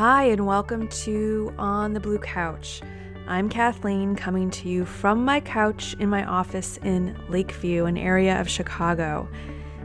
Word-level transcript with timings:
Hi, 0.00 0.24
and 0.24 0.46
welcome 0.46 0.88
to 0.88 1.52
On 1.58 1.92
the 1.92 2.00
Blue 2.00 2.16
Couch. 2.16 2.80
I'm 3.28 3.50
Kathleen, 3.50 4.16
coming 4.16 4.50
to 4.52 4.66
you 4.66 4.86
from 4.86 5.26
my 5.26 5.40
couch 5.40 5.94
in 5.98 6.08
my 6.08 6.24
office 6.24 6.78
in 6.78 7.14
Lakeview, 7.28 7.84
an 7.84 7.98
area 7.98 8.40
of 8.40 8.48
Chicago. 8.48 9.28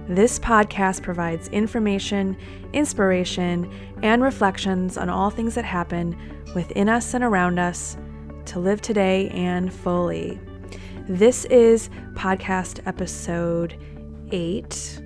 This 0.07 0.39
podcast 0.39 1.03
provides 1.03 1.49
information, 1.49 2.37
inspiration, 2.71 3.69
and 4.03 4.23
reflections 4.23 4.97
on 4.97 5.09
all 5.09 5.29
things 5.29 5.53
that 5.55 5.65
happen 5.65 6.15
within 6.55 6.87
us 6.87 7.13
and 7.13 7.21
around 7.21 7.59
us 7.59 7.97
to 8.45 8.59
live 8.59 8.81
today 8.81 9.27
and 9.31 9.73
fully. 9.73 10.39
This 11.09 11.43
is 11.43 11.89
podcast 12.13 12.79
episode 12.87 13.77
eight. 14.31 15.01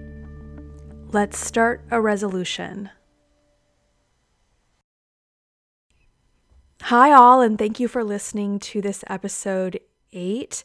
Let's 1.12 1.40
start 1.40 1.82
a 1.90 2.00
resolution. 2.00 2.92
Hi, 6.84 7.12
all, 7.12 7.42
and 7.42 7.58
thank 7.58 7.80
you 7.80 7.88
for 7.88 8.04
listening 8.04 8.58
to 8.60 8.82
this 8.82 9.04
episode 9.08 9.80
eight. 10.12 10.64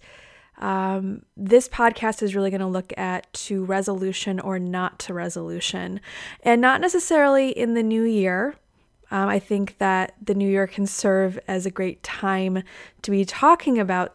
Um, 0.58 1.22
this 1.36 1.68
podcast 1.68 2.22
is 2.22 2.34
really 2.34 2.50
going 2.50 2.60
to 2.60 2.66
look 2.66 2.96
at 2.96 3.30
to 3.34 3.64
resolution 3.64 4.40
or 4.40 4.58
not 4.58 4.98
to 5.00 5.12
resolution, 5.12 6.00
and 6.42 6.62
not 6.62 6.80
necessarily 6.80 7.50
in 7.50 7.74
the 7.74 7.82
new 7.82 8.04
year. 8.04 8.54
Um, 9.10 9.28
I 9.28 9.38
think 9.38 9.76
that 9.78 10.14
the 10.24 10.34
new 10.34 10.48
year 10.48 10.66
can 10.66 10.86
serve 10.86 11.38
as 11.46 11.66
a 11.66 11.70
great 11.70 12.02
time 12.02 12.62
to 13.02 13.10
be 13.10 13.24
talking 13.24 13.78
about 13.78 14.14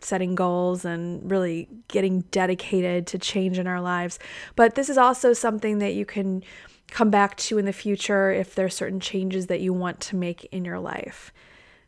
setting 0.00 0.36
goals 0.36 0.84
and 0.84 1.28
really 1.28 1.66
getting 1.88 2.20
dedicated 2.30 3.06
to 3.08 3.18
change 3.18 3.58
in 3.58 3.66
our 3.66 3.80
lives. 3.80 4.20
But 4.54 4.76
this 4.76 4.88
is 4.88 4.98
also 4.98 5.32
something 5.32 5.78
that 5.78 5.94
you 5.94 6.06
can 6.06 6.44
come 6.90 7.10
back 7.10 7.36
to 7.36 7.58
in 7.58 7.64
the 7.64 7.72
future 7.72 8.30
if 8.30 8.54
there's 8.54 8.74
certain 8.74 9.00
changes 9.00 9.46
that 9.46 9.60
you 9.60 9.72
want 9.72 10.00
to 10.00 10.16
make 10.16 10.44
in 10.46 10.64
your 10.64 10.78
life. 10.78 11.32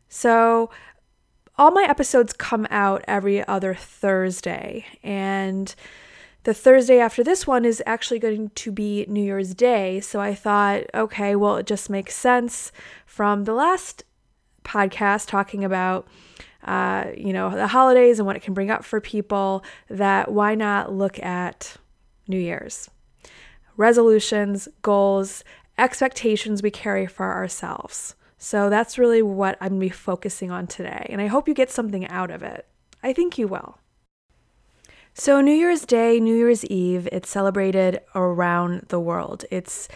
So, 0.08 0.70
all 1.56 1.70
my 1.70 1.84
episodes 1.84 2.32
come 2.32 2.66
out 2.70 3.04
every 3.06 3.46
other 3.46 3.74
Thursday, 3.74 4.86
and 5.02 5.74
the 6.44 6.54
Thursday 6.54 6.98
after 6.98 7.22
this 7.22 7.46
one 7.46 7.64
is 7.64 7.82
actually 7.84 8.18
going 8.18 8.50
to 8.50 8.72
be 8.72 9.04
New 9.08 9.22
Year's 9.22 9.54
Day. 9.54 10.00
So 10.00 10.20
I 10.20 10.34
thought, 10.34 10.84
okay, 10.94 11.36
well, 11.36 11.56
it 11.56 11.66
just 11.66 11.90
makes 11.90 12.16
sense 12.16 12.72
from 13.04 13.44
the 13.44 13.52
last 13.52 14.04
podcast 14.64 15.28
talking 15.28 15.64
about, 15.64 16.08
uh, 16.64 17.06
you 17.14 17.32
know, 17.32 17.50
the 17.50 17.66
holidays 17.66 18.18
and 18.18 18.26
what 18.26 18.36
it 18.36 18.42
can 18.42 18.54
bring 18.54 18.70
up 18.70 18.84
for 18.84 19.00
people 19.00 19.62
that 19.88 20.32
why 20.32 20.54
not 20.54 20.92
look 20.92 21.18
at 21.22 21.76
New 22.26 22.38
Year's? 22.38 22.88
Resolutions, 23.80 24.68
goals, 24.82 25.42
expectations 25.78 26.62
we 26.62 26.70
carry 26.70 27.06
for 27.06 27.32
ourselves. 27.32 28.14
So 28.36 28.68
that's 28.68 28.98
really 28.98 29.22
what 29.22 29.56
I'm 29.58 29.70
going 29.70 29.80
to 29.80 29.86
be 29.86 29.88
focusing 29.88 30.50
on 30.50 30.66
today. 30.66 31.06
And 31.08 31.18
I 31.18 31.28
hope 31.28 31.48
you 31.48 31.54
get 31.54 31.70
something 31.70 32.06
out 32.08 32.30
of 32.30 32.42
it. 32.42 32.66
I 33.02 33.14
think 33.14 33.38
you 33.38 33.48
will. 33.48 33.78
So, 35.14 35.40
New 35.40 35.54
Year's 35.54 35.86
Day, 35.86 36.20
New 36.20 36.36
Year's 36.36 36.62
Eve, 36.66 37.08
it's 37.10 37.30
celebrated 37.30 38.00
around 38.14 38.82
the 38.88 39.00
world. 39.00 39.46
It's 39.50 39.88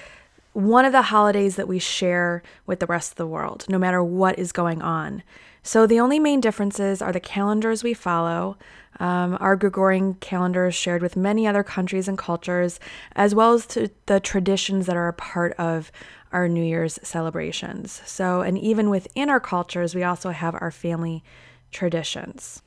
one 0.55 0.87
of 0.87 0.93
the 0.93 1.03
holidays 1.03 1.57
that 1.57 1.69
we 1.69 1.79
share 1.79 2.43
with 2.65 2.81
the 2.81 2.87
rest 2.87 3.13
of 3.13 3.17
the 3.17 3.27
world, 3.27 3.67
no 3.69 3.79
matter 3.79 4.03
what 4.03 4.39
is 4.39 4.51
going 4.51 4.81
on. 4.81 5.23
So, 5.67 5.87
the 5.87 5.99
only 5.99 6.21
main 6.21 6.41
differences 6.41 7.01
are 7.01 7.11
the 7.11 7.21
calendars 7.21 7.83
we 7.83 7.95
follow. 7.95 8.59
Um, 9.01 9.39
our 9.41 9.57
Gregorian 9.57 10.13
calendar 10.13 10.67
is 10.67 10.75
shared 10.75 11.01
with 11.01 11.17
many 11.17 11.47
other 11.47 11.63
countries 11.63 12.07
and 12.07 12.19
cultures, 12.19 12.79
as 13.17 13.35
well 13.35 13.55
as 13.55 13.65
the 13.65 14.21
traditions 14.21 14.85
that 14.85 14.95
are 14.95 15.09
a 15.09 15.15
part 15.15 15.55
of 15.55 15.91
our 16.33 16.49
New 16.49 16.63
Year's 16.63 17.01
celebrations. 17.03 18.03
So, 18.05 18.43
and 18.43 18.59
even 18.59 18.91
within 18.91 19.31
our 19.31 19.41
cultures, 19.41 19.95
we 19.95 20.03
also 20.03 20.31
have 20.31 20.55
our 20.61 20.71
family 20.71 21.25
traditions. 21.73 22.61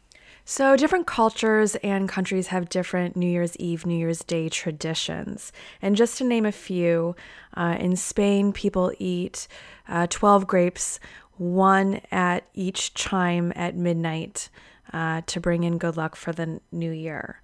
So, 0.49 0.75
different 0.77 1.05
cultures 1.05 1.75
and 1.83 2.07
countries 2.07 2.47
have 2.47 2.69
different 2.69 3.15
New 3.17 3.29
Year's 3.29 3.57
Eve, 3.57 3.85
New 3.85 3.97
Year's 3.97 4.23
Day 4.23 4.47
traditions. 4.47 5.51
And 5.81 5.95
just 5.95 6.17
to 6.17 6.23
name 6.23 6.45
a 6.45 6.51
few, 6.51 7.15
uh, 7.55 7.75
in 7.79 7.97
Spain, 7.97 8.53
people 8.53 8.93
eat 8.97 9.49
uh, 9.89 10.07
12 10.09 10.47
grapes, 10.47 11.01
one 11.37 12.01
at 12.11 12.47
each 12.53 12.93
chime 12.93 13.53
at 13.55 13.75
midnight 13.75 14.49
uh, 14.93 15.21
to 15.25 15.39
bring 15.39 15.63
in 15.63 15.77
good 15.77 15.97
luck 15.97 16.15
for 16.15 16.31
the 16.31 16.59
new 16.71 16.91
year. 16.91 17.41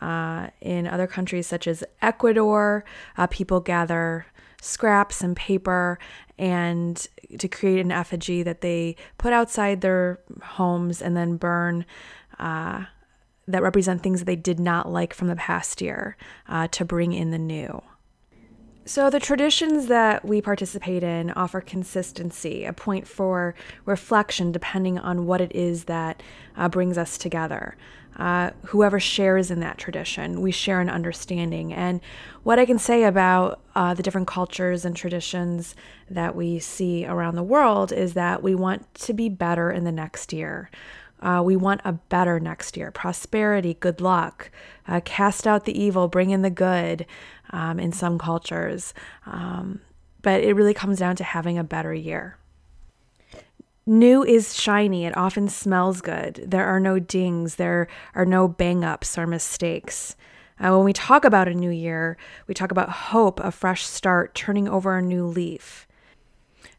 Uh, 0.00 0.48
in 0.60 0.86
other 0.86 1.06
countries, 1.06 1.46
such 1.46 1.66
as 1.66 1.82
Ecuador, 2.02 2.84
uh, 3.16 3.26
people 3.26 3.60
gather 3.60 4.26
scraps 4.60 5.22
and 5.22 5.36
paper 5.36 5.98
and 6.38 7.06
to 7.38 7.48
create 7.48 7.80
an 7.80 7.92
effigy 7.92 8.42
that 8.42 8.60
they 8.60 8.96
put 9.18 9.32
outside 9.32 9.80
their 9.80 10.20
homes 10.42 11.00
and 11.00 11.16
then 11.16 11.36
burn 11.36 11.84
uh, 12.38 12.84
that 13.48 13.62
represent 13.62 14.02
things 14.02 14.20
that 14.20 14.24
they 14.26 14.36
did 14.36 14.58
not 14.58 14.90
like 14.90 15.14
from 15.14 15.28
the 15.28 15.36
past 15.36 15.80
year 15.80 16.16
uh, 16.48 16.66
to 16.68 16.84
bring 16.84 17.12
in 17.12 17.30
the 17.30 17.38
new. 17.38 17.82
So, 18.88 19.10
the 19.10 19.18
traditions 19.18 19.86
that 19.86 20.24
we 20.24 20.40
participate 20.40 21.02
in 21.02 21.32
offer 21.32 21.60
consistency, 21.60 22.64
a 22.64 22.72
point 22.72 23.08
for 23.08 23.56
reflection 23.84 24.52
depending 24.52 24.96
on 24.96 25.26
what 25.26 25.40
it 25.40 25.52
is 25.54 25.84
that 25.84 26.22
uh, 26.56 26.68
brings 26.68 26.96
us 26.96 27.18
together 27.18 27.76
uh, 28.16 28.50
whoever 28.66 28.98
shares 28.98 29.50
in 29.50 29.60
that 29.60 29.78
tradition. 29.78 30.40
We 30.40 30.50
share 30.50 30.80
an 30.80 30.88
understanding. 30.88 31.72
And 31.72 32.00
what 32.42 32.58
I 32.58 32.64
can 32.64 32.78
say 32.78 33.04
about 33.04 33.60
uh, 33.74 33.94
the 33.94 34.02
different 34.02 34.26
cultures 34.26 34.84
and 34.84 34.96
traditions 34.96 35.74
that 36.08 36.34
we 36.34 36.58
see 36.58 37.06
around 37.06 37.34
the 37.34 37.42
world 37.42 37.92
is 37.92 38.14
that 38.14 38.42
we 38.42 38.54
want 38.54 38.94
to 38.94 39.12
be 39.12 39.28
better 39.28 39.70
in 39.70 39.84
the 39.84 39.92
next 39.92 40.32
year. 40.32 40.70
Uh, 41.20 41.42
we 41.44 41.56
want 41.56 41.80
a 41.84 41.92
better 41.92 42.38
next 42.38 42.76
year 42.76 42.90
prosperity, 42.90 43.74
good 43.74 44.00
luck, 44.00 44.50
uh, 44.86 45.00
cast 45.04 45.46
out 45.46 45.64
the 45.64 45.80
evil, 45.80 46.08
bring 46.08 46.30
in 46.30 46.42
the 46.42 46.50
good 46.50 47.06
um, 47.50 47.80
in 47.80 47.92
some 47.92 48.18
cultures. 48.18 48.92
Um, 49.24 49.80
but 50.22 50.42
it 50.42 50.54
really 50.54 50.74
comes 50.74 50.98
down 50.98 51.16
to 51.16 51.24
having 51.24 51.56
a 51.56 51.64
better 51.64 51.94
year. 51.94 52.36
New 53.86 54.24
is 54.24 54.60
shiny. 54.60 55.06
It 55.06 55.16
often 55.16 55.48
smells 55.48 56.00
good. 56.00 56.42
There 56.44 56.66
are 56.66 56.80
no 56.80 56.98
dings. 56.98 57.54
There 57.54 57.86
are 58.16 58.26
no 58.26 58.48
bang 58.48 58.84
ups 58.84 59.16
or 59.16 59.28
mistakes. 59.28 60.16
Uh, 60.58 60.74
when 60.74 60.84
we 60.84 60.92
talk 60.92 61.24
about 61.24 61.46
a 61.46 61.54
new 61.54 61.70
year, 61.70 62.16
we 62.48 62.54
talk 62.54 62.72
about 62.72 62.88
hope, 62.88 63.38
a 63.40 63.52
fresh 63.52 63.86
start, 63.86 64.34
turning 64.34 64.68
over 64.68 64.96
a 64.96 65.02
new 65.02 65.24
leaf. 65.24 65.85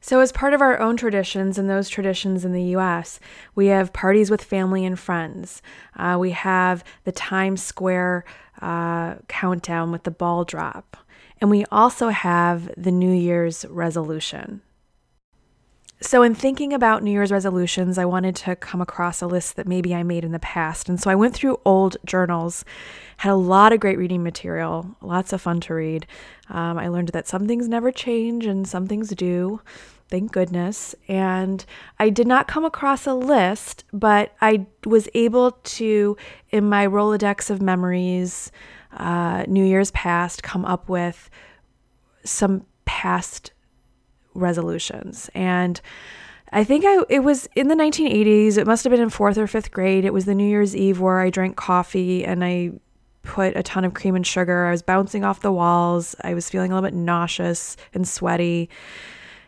So, 0.08 0.22
as 0.22 0.32
part 0.32 0.54
of 0.54 0.62
our 0.62 0.80
own 0.80 0.96
traditions 0.96 1.58
and 1.58 1.70
those 1.70 1.90
traditions 1.90 2.46
in 2.46 2.54
the 2.54 2.64
US, 2.78 3.20
we 3.56 3.66
have 3.66 3.92
parties 3.92 4.32
with 4.32 4.42
family 4.42 4.86
and 4.86 4.98
friends. 4.98 5.62
Uh, 5.98 6.16
we 6.18 6.32
have 6.32 6.82
the 7.04 7.12
Times 7.12 7.62
Square 7.62 8.24
uh, 8.62 9.16
countdown 9.28 9.92
with 9.92 10.04
the 10.04 10.12
ball 10.12 10.46
drop. 10.46 10.96
And 11.42 11.50
we 11.50 11.66
also 11.74 12.08
have 12.08 12.72
the 12.78 12.90
New 12.90 13.12
Year's 13.12 13.66
resolution. 13.66 14.62
So, 16.00 16.24
in 16.24 16.36
thinking 16.36 16.72
about 16.72 17.04
New 17.04 17.12
Year's 17.12 17.32
resolutions, 17.32 17.98
I 17.98 18.06
wanted 18.06 18.38
to 18.38 18.56
come 18.56 18.80
across 18.80 19.22
a 19.22 19.28
list 19.28 19.58
that 19.58 19.68
maybe 19.68 19.94
I 19.94 20.04
made 20.04 20.24
in 20.24 20.32
the 20.32 20.40
past. 20.40 20.88
And 20.88 21.02
so 21.02 21.10
I 21.10 21.16
went 21.16 21.34
through 21.34 21.60
old 21.66 21.98
journals, 22.06 22.64
had 23.18 23.34
a 23.34 23.36
lot 23.36 23.74
of 23.74 23.82
great 23.82 23.98
reading 23.98 24.24
material, 24.24 24.96
lots 25.02 25.34
of 25.34 25.42
fun 25.42 25.60
to 25.62 25.74
read. 25.74 26.08
Um, 26.50 26.78
I 26.78 26.88
learned 26.88 27.10
that 27.10 27.28
some 27.28 27.46
things 27.46 27.68
never 27.68 27.92
change 27.92 28.46
and 28.46 28.66
some 28.66 28.88
things 28.88 29.10
do. 29.10 29.60
Thank 30.10 30.32
goodness. 30.32 30.96
And 31.08 31.66
I 32.00 32.10
did 32.10 32.28
not 32.28 32.48
come 32.48 32.64
across 32.64 33.06
a 33.06 33.14
list, 33.14 33.84
but 33.92 34.34
I 34.42 34.66
was 34.86 35.10
able 35.14 35.52
to, 35.52 36.16
in 36.50 36.70
my 36.70 36.88
Rolodex 36.88 37.50
of 37.50 37.62
memories, 37.62 38.52
uh, 38.94 39.44
New 39.48 39.66
Year's 39.66 39.92
past, 39.92 40.44
come 40.44 40.64
up 40.64 40.88
with 40.88 41.30
some 42.24 42.66
past 42.86 43.52
resolutions. 44.34 45.30
And 45.34 45.82
I 46.54 46.64
think 46.64 46.86
I 46.86 47.04
it 47.10 47.20
was 47.20 47.50
in 47.56 47.68
the 47.68 47.76
1980s. 47.76 48.58
It 48.58 48.66
must 48.66 48.86
have 48.86 48.92
been 48.92 49.02
in 49.02 49.10
4th 49.10 49.38
or 49.38 49.48
5th 49.48 49.72
grade. 49.72 50.06
It 50.06 50.14
was 50.14 50.24
the 50.24 50.36
New 50.36 50.48
Year's 50.48 50.76
Eve 50.76 51.02
where 51.02 51.20
I 51.20 51.30
drank 51.30 51.58
coffee 51.58 52.24
and 52.24 52.46
I 52.46 52.72
put 53.24 53.58
a 53.58 53.64
ton 53.64 53.84
of 53.84 53.94
cream 53.94 54.16
and 54.16 54.26
sugar. 54.26 54.66
I 54.66 54.72
was 54.72 54.82
bouncing 54.82 55.26
off 55.26 55.42
the 55.42 55.52
walls. 55.52 56.16
I 56.22 56.34
was 56.34 56.50
feeling 56.50 56.72
a 56.72 56.76
little 56.76 56.90
bit 56.90 56.96
nauseous 56.96 57.76
and 57.94 58.08
sweaty. 58.08 58.70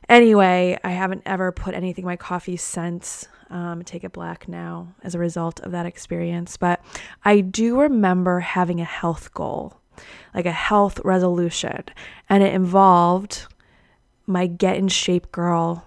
Anyway, 0.10 0.76
I 0.84 0.90
haven't 0.90 1.22
ever 1.28 1.52
put 1.52 1.76
anything 1.76 2.04
in 2.04 2.08
my 2.08 2.18
coffee 2.18 2.58
since. 2.58 3.28
Um, 3.52 3.84
take 3.84 4.04
it 4.04 4.12
black 4.12 4.48
now 4.48 4.94
as 5.04 5.16
a 5.16 5.20
result 5.20 5.60
of 5.62 5.72
that 5.72 5.86
experience. 5.86 6.58
But 6.58 6.84
I 7.24 7.42
do 7.42 7.80
remember 7.80 8.42
having 8.42 8.82
a 8.82 8.86
health 8.86 9.34
goal, 9.34 9.80
like 10.34 10.46
a 10.46 10.52
health 10.52 11.00
resolution, 11.04 11.84
and 12.28 12.44
it 12.44 12.54
involved 12.54 13.48
my 14.26 14.46
Get 14.48 14.78
in 14.78 14.88
Shape 14.88 15.32
Girl 15.32 15.86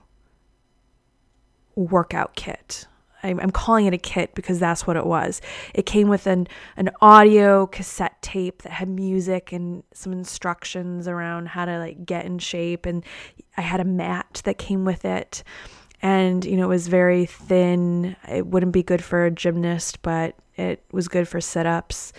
workout 1.75 2.35
kit. 2.37 2.87
I'm 3.23 3.51
calling 3.51 3.87
it 3.87 3.95
a 3.95 3.99
kit 3.99 4.35
because 4.35 4.59
that's 4.59 4.87
what 4.87 4.97
it 4.97 5.07
was. 5.07 5.41
It 5.75 5.87
came 5.87 6.09
with 6.09 6.27
an, 6.27 6.49
an 6.77 6.91
audio 7.01 7.67
cassette 7.67 8.21
tape 8.23 8.63
that 8.63 8.73
had 8.73 8.89
music 8.89 9.53
and 9.53 9.85
some 9.93 10.13
instructions 10.13 11.07
around 11.07 11.49
how 11.49 11.65
to 11.65 11.79
like 11.79 12.05
get 12.05 12.25
in 12.25 12.39
shape. 12.39 12.87
And 12.87 13.05
I 13.57 13.61
had 13.61 13.81
a 13.81 13.85
mat 13.85 14.43
that 14.45 14.59
came 14.59 14.85
with 14.85 15.05
it. 15.05 15.45
And, 16.01 16.45
you 16.45 16.57
know, 16.57 16.65
it 16.65 16.69
was 16.69 16.89
very 16.89 17.27
thin. 17.27 18.17
It 18.29 18.47
wouldn't 18.47 18.73
be 18.73 18.83
good 18.83 19.05
for 19.05 19.25
a 19.25 19.31
gymnast, 19.31 20.03
but 20.03 20.35
it 20.57 20.85
was 20.91 21.07
good 21.07 21.29
for 21.29 21.41
sit 21.41 21.65
ups. 21.65 22.13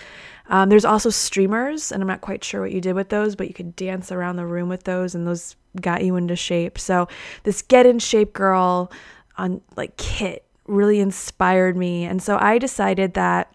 Um, 0.47 0.69
there's 0.69 0.85
also 0.85 1.09
streamers, 1.09 1.91
and 1.91 2.01
I'm 2.01 2.07
not 2.07 2.21
quite 2.21 2.44
sure 2.44 2.61
what 2.61 2.71
you 2.71 2.81
did 2.81 2.94
with 2.94 3.09
those, 3.09 3.35
but 3.35 3.47
you 3.47 3.53
could 3.53 3.75
dance 3.75 4.11
around 4.11 4.35
the 4.35 4.45
room 4.45 4.69
with 4.69 4.83
those, 4.83 5.15
and 5.15 5.25
those 5.25 5.56
got 5.79 6.03
you 6.03 6.15
into 6.15 6.35
shape. 6.35 6.77
So, 6.77 7.07
this 7.44 7.61
get 7.61 7.85
in 7.85 7.99
shape 7.99 8.33
girl 8.33 8.91
on 9.38 9.61
like 9.75 9.95
kit 9.97 10.45
really 10.73 10.99
inspired 10.99 11.77
me. 11.77 12.03
And 12.03 12.21
so 12.21 12.37
I 12.39 12.57
decided 12.57 13.13
that 13.13 13.53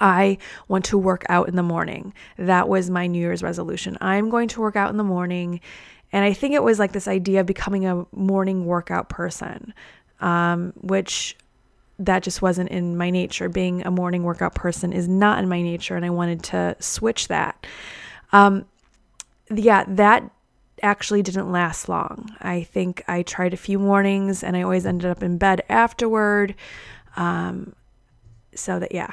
I 0.00 0.38
want 0.66 0.84
to 0.86 0.98
work 0.98 1.24
out 1.28 1.48
in 1.48 1.54
the 1.54 1.62
morning. 1.62 2.12
That 2.36 2.68
was 2.68 2.90
my 2.90 3.06
New 3.06 3.20
Year's 3.20 3.42
resolution. 3.42 3.96
I'm 4.00 4.30
going 4.30 4.48
to 4.48 4.60
work 4.60 4.74
out 4.74 4.90
in 4.90 4.96
the 4.96 5.04
morning. 5.04 5.60
And 6.12 6.24
I 6.24 6.32
think 6.32 6.54
it 6.54 6.62
was 6.62 6.78
like 6.78 6.92
this 6.92 7.06
idea 7.06 7.40
of 7.40 7.46
becoming 7.46 7.86
a 7.86 8.04
morning 8.12 8.64
workout 8.66 9.08
person, 9.08 9.72
um, 10.20 10.72
which 10.80 11.36
that 11.98 12.22
just 12.22 12.42
wasn't 12.42 12.70
in 12.70 12.96
my 12.96 13.10
nature. 13.10 13.48
Being 13.48 13.86
a 13.86 13.90
morning 13.90 14.24
workout 14.24 14.54
person 14.54 14.92
is 14.92 15.06
not 15.06 15.38
in 15.38 15.48
my 15.48 15.62
nature. 15.62 15.94
And 15.94 16.04
I 16.04 16.10
wanted 16.10 16.42
to 16.44 16.76
switch 16.80 17.28
that. 17.28 17.64
Um, 18.32 18.66
yeah, 19.54 19.84
that 19.86 20.28
actually 20.82 21.22
didn't 21.22 21.50
last 21.50 21.88
long. 21.88 22.36
I 22.40 22.64
think 22.64 23.02
I 23.08 23.22
tried 23.22 23.54
a 23.54 23.58
few 23.58 23.78
mornings 23.78 24.42
and 24.42 24.56
I 24.56 24.62
always 24.62 24.86
ended 24.86 25.10
up 25.10 25.22
in 25.22 25.38
bed 25.38 25.62
afterward. 25.68 26.54
Um, 27.16 27.74
so 28.54 28.78
that, 28.78 28.92
yeah, 28.92 29.10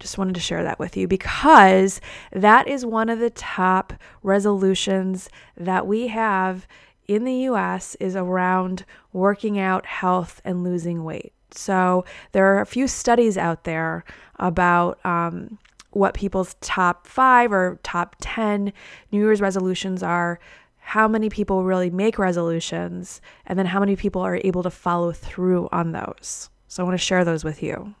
just 0.00 0.18
wanted 0.18 0.34
to 0.34 0.40
share 0.40 0.62
that 0.62 0.78
with 0.78 0.96
you 0.96 1.08
because 1.08 2.00
that 2.32 2.68
is 2.68 2.84
one 2.84 3.08
of 3.08 3.18
the 3.18 3.30
top 3.30 3.92
resolutions 4.22 5.28
that 5.56 5.86
we 5.86 6.08
have 6.08 6.66
in 7.06 7.24
the 7.24 7.34
US 7.48 7.94
is 7.96 8.16
around 8.16 8.84
working 9.12 9.58
out, 9.58 9.86
health, 9.86 10.40
and 10.44 10.64
losing 10.64 11.04
weight. 11.04 11.32
So 11.50 12.04
there 12.32 12.46
are 12.54 12.60
a 12.60 12.66
few 12.66 12.88
studies 12.88 13.38
out 13.38 13.64
there 13.64 14.04
about 14.38 15.04
um, 15.06 15.58
what 15.90 16.14
people's 16.14 16.56
top 16.60 17.06
five 17.06 17.52
or 17.52 17.78
top 17.82 18.16
10 18.20 18.72
New 19.12 19.18
Year's 19.18 19.40
resolutions 19.40 20.02
are 20.02 20.40
how 20.86 21.08
many 21.08 21.30
people 21.30 21.64
really 21.64 21.88
make 21.88 22.18
resolutions, 22.18 23.22
and 23.46 23.58
then 23.58 23.64
how 23.64 23.80
many 23.80 23.96
people 23.96 24.20
are 24.20 24.38
able 24.44 24.62
to 24.62 24.70
follow 24.70 25.12
through 25.12 25.66
on 25.72 25.92
those. 25.92 26.50
So 26.68 26.82
I 26.82 26.86
want 26.86 26.92
to 26.92 27.04
share 27.04 27.24
those 27.24 27.42
with 27.42 27.62
you. 27.62 27.94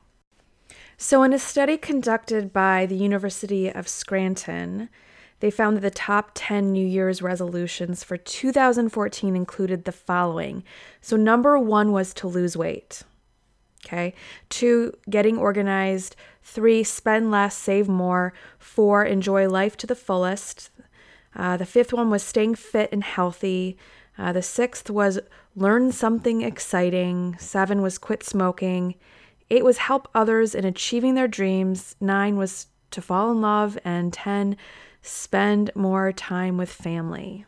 So, 0.98 1.22
in 1.22 1.32
a 1.32 1.38
study 1.38 1.76
conducted 1.76 2.52
by 2.52 2.86
the 2.86 2.94
University 2.94 3.68
of 3.68 3.88
Scranton, 3.88 4.90
they 5.40 5.50
found 5.50 5.76
that 5.76 5.80
the 5.80 5.90
top 5.90 6.32
10 6.34 6.72
New 6.72 6.86
Year's 6.86 7.22
resolutions 7.22 8.04
for 8.04 8.16
2014 8.16 9.34
included 9.34 9.84
the 9.86 9.92
following. 9.92 10.62
So, 11.00 11.16
number 11.16 11.58
one 11.58 11.90
was 11.90 12.12
to 12.14 12.28
lose 12.28 12.56
weight. 12.56 13.02
Okay. 13.84 14.14
Two, 14.50 14.92
getting 15.08 15.38
organized. 15.38 16.16
Three, 16.42 16.84
spend 16.84 17.30
less, 17.30 17.56
save 17.56 17.88
more. 17.88 18.34
Four, 18.58 19.04
enjoy 19.04 19.48
life 19.48 19.76
to 19.78 19.86
the 19.86 19.96
fullest. 19.96 20.70
Uh, 21.36 21.56
the 21.56 21.66
fifth 21.66 21.92
one 21.92 22.10
was 22.10 22.22
staying 22.22 22.54
fit 22.54 22.90
and 22.92 23.04
healthy. 23.04 23.76
Uh, 24.16 24.32
the 24.32 24.42
sixth 24.42 24.90
was 24.90 25.18
learn 25.56 25.92
something 25.92 26.42
exciting. 26.42 27.36
Seven 27.38 27.82
was 27.82 27.98
quit 27.98 28.22
smoking. 28.22 28.94
Eight 29.50 29.64
was 29.64 29.78
help 29.78 30.08
others 30.14 30.54
in 30.54 30.64
achieving 30.64 31.14
their 31.14 31.28
dreams. 31.28 31.96
Nine 32.00 32.36
was 32.36 32.66
to 32.90 33.02
fall 33.02 33.30
in 33.30 33.40
love. 33.40 33.78
And 33.84 34.12
10, 34.12 34.56
spend 35.02 35.70
more 35.74 36.12
time 36.12 36.56
with 36.56 36.70
family. 36.70 37.44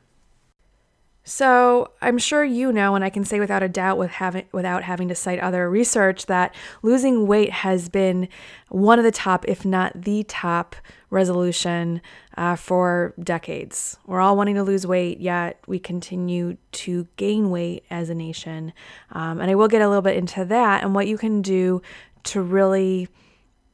So 1.29 1.91
I'm 2.01 2.19
sure 2.19 2.45
you 2.45 2.71
know, 2.71 2.95
and 2.95 3.05
I 3.05 3.11
can 3.11 3.25
say 3.25 3.41
without 3.41 3.61
a 3.61 3.69
doubt, 3.69 3.99
with 3.99 4.13
having 4.13 4.45
without 4.53 4.85
having 4.85 5.09
to 5.09 5.15
cite 5.17 5.41
other 5.41 5.69
research, 5.69 6.27
that 6.27 6.55
losing 6.85 7.27
weight 7.27 7.51
has 7.51 7.89
been 7.89 8.29
one 8.69 9.01
of 9.01 9.05
the 9.05 9.11
top, 9.11 9.45
if 9.49 9.65
not 9.65 10.03
the 10.03 10.23
top, 10.23 10.77
resolution 11.11 12.01
uh, 12.37 12.55
for 12.55 13.13
decades. 13.21 13.99
We're 14.07 14.21
all 14.21 14.37
wanting 14.37 14.55
to 14.55 14.63
lose 14.63 14.87
weight, 14.87 15.19
yet 15.19 15.61
we 15.67 15.81
continue 15.81 16.59
to 16.73 17.09
gain 17.17 17.51
weight 17.51 17.83
as 17.91 18.09
a 18.09 18.15
nation. 18.15 18.73
Um, 19.11 19.41
and 19.41 19.51
I 19.51 19.57
will 19.57 19.69
get 19.69 19.83
a 19.83 19.89
little 19.89 20.03
bit 20.03 20.17
into 20.17 20.45
that 20.45 20.85
and 20.85 20.95
what 20.95 21.09
you 21.09 21.19
can 21.19 21.43
do 21.43 21.83
to 22.25 22.41
really 22.41 23.09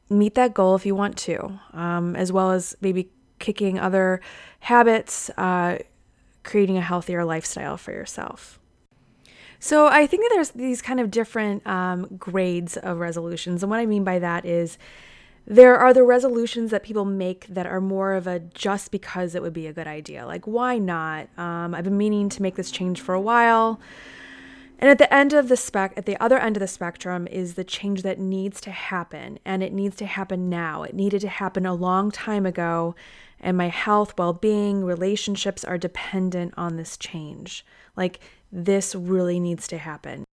meet 0.08 0.36
that 0.36 0.54
goal 0.54 0.74
if 0.74 0.86
you 0.86 0.94
want 0.94 1.18
to, 1.18 1.60
um, 1.74 2.16
as 2.16 2.32
well 2.32 2.50
as 2.50 2.74
maybe 2.80 3.10
kicking 3.38 3.78
other 3.78 4.22
habits. 4.60 5.28
Uh, 5.36 5.76
creating 6.42 6.76
a 6.76 6.82
healthier 6.82 7.24
lifestyle 7.24 7.76
for 7.76 7.92
yourself. 7.92 8.58
So 9.58 9.86
I 9.86 10.06
think 10.06 10.24
that 10.24 10.30
there's 10.34 10.50
these 10.50 10.82
kind 10.82 10.98
of 10.98 11.10
different 11.10 11.64
um, 11.66 12.16
grades 12.18 12.76
of 12.76 12.98
resolutions. 12.98 13.62
And 13.62 13.70
what 13.70 13.78
I 13.78 13.86
mean 13.86 14.02
by 14.02 14.18
that 14.18 14.44
is 14.44 14.76
there 15.46 15.76
are 15.76 15.94
the 15.94 16.02
resolutions 16.02 16.70
that 16.70 16.82
people 16.82 17.04
make 17.04 17.46
that 17.46 17.66
are 17.66 17.80
more 17.80 18.14
of 18.14 18.26
a 18.26 18.40
just 18.40 18.90
because 18.90 19.34
it 19.34 19.42
would 19.42 19.52
be 19.52 19.66
a 19.66 19.72
good 19.72 19.86
idea. 19.86 20.26
Like, 20.26 20.46
why 20.46 20.78
not? 20.78 21.28
Um, 21.38 21.74
I've 21.74 21.84
been 21.84 21.96
meaning 21.96 22.28
to 22.30 22.42
make 22.42 22.56
this 22.56 22.70
change 22.70 23.00
for 23.00 23.14
a 23.14 23.20
while. 23.20 23.80
And 24.78 24.90
at 24.90 24.98
the 24.98 25.12
end 25.14 25.32
of 25.32 25.48
the 25.48 25.56
spec, 25.56 25.92
at 25.96 26.06
the 26.06 26.20
other 26.20 26.38
end 26.38 26.56
of 26.56 26.60
the 26.60 26.66
spectrum 26.66 27.28
is 27.28 27.54
the 27.54 27.62
change 27.62 28.02
that 28.02 28.18
needs 28.18 28.60
to 28.62 28.72
happen, 28.72 29.38
and 29.44 29.62
it 29.62 29.72
needs 29.72 29.94
to 29.96 30.06
happen 30.06 30.48
now. 30.48 30.82
It 30.82 30.92
needed 30.92 31.20
to 31.20 31.28
happen 31.28 31.64
a 31.64 31.72
long 31.72 32.10
time 32.10 32.44
ago, 32.46 32.96
and 33.42 33.56
my 33.56 33.68
health, 33.68 34.14
well 34.16 34.32
being, 34.32 34.84
relationships 34.84 35.64
are 35.64 35.78
dependent 35.78 36.54
on 36.56 36.76
this 36.76 36.96
change. 36.96 37.66
Like, 37.96 38.20
this 38.50 38.94
really 38.94 39.40
needs 39.40 39.66
to 39.68 39.78
happen. 39.78 40.24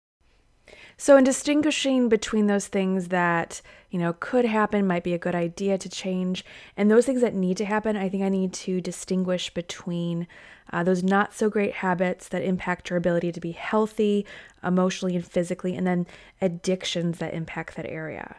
So, 1.01 1.17
in 1.17 1.23
distinguishing 1.23 2.09
between 2.09 2.49
those 2.49 2.67
things 2.67 3.09
that, 3.09 3.63
you 3.89 4.01
know, 4.01 4.15
could 4.15 4.45
happen, 4.45 4.87
might 4.87 5.05
be 5.05 5.15
a 5.15 5.19
good 5.19 5.35
idea 5.35 5.79
to 5.79 5.89
change, 5.89 6.45
and 6.77 6.91
those 6.91 7.07
things 7.07 7.21
that 7.21 7.35
need 7.35 7.57
to 7.59 7.65
happen, 7.65 7.97
I 7.97 8.09
think 8.09 8.25
I 8.25 8.29
need 8.29 8.53
to 8.55 8.81
distinguish 8.81 9.55
between 9.55 10.27
uh, 10.73 10.83
those 10.83 11.05
not 11.05 11.33
so 11.33 11.49
great 11.49 11.75
habits 11.75 12.29
that 12.29 12.43
impact 12.43 12.91
your 12.91 12.97
ability 12.97 13.31
to 13.31 13.41
be 13.41 13.53
healthy 13.53 14.27
emotionally 14.63 15.15
and 15.15 15.25
physically, 15.25 15.77
and 15.77 15.87
then 15.87 16.07
addictions 16.43 17.19
that 17.19 17.33
impact 17.33 17.77
that 17.77 17.87
area. 17.87 18.37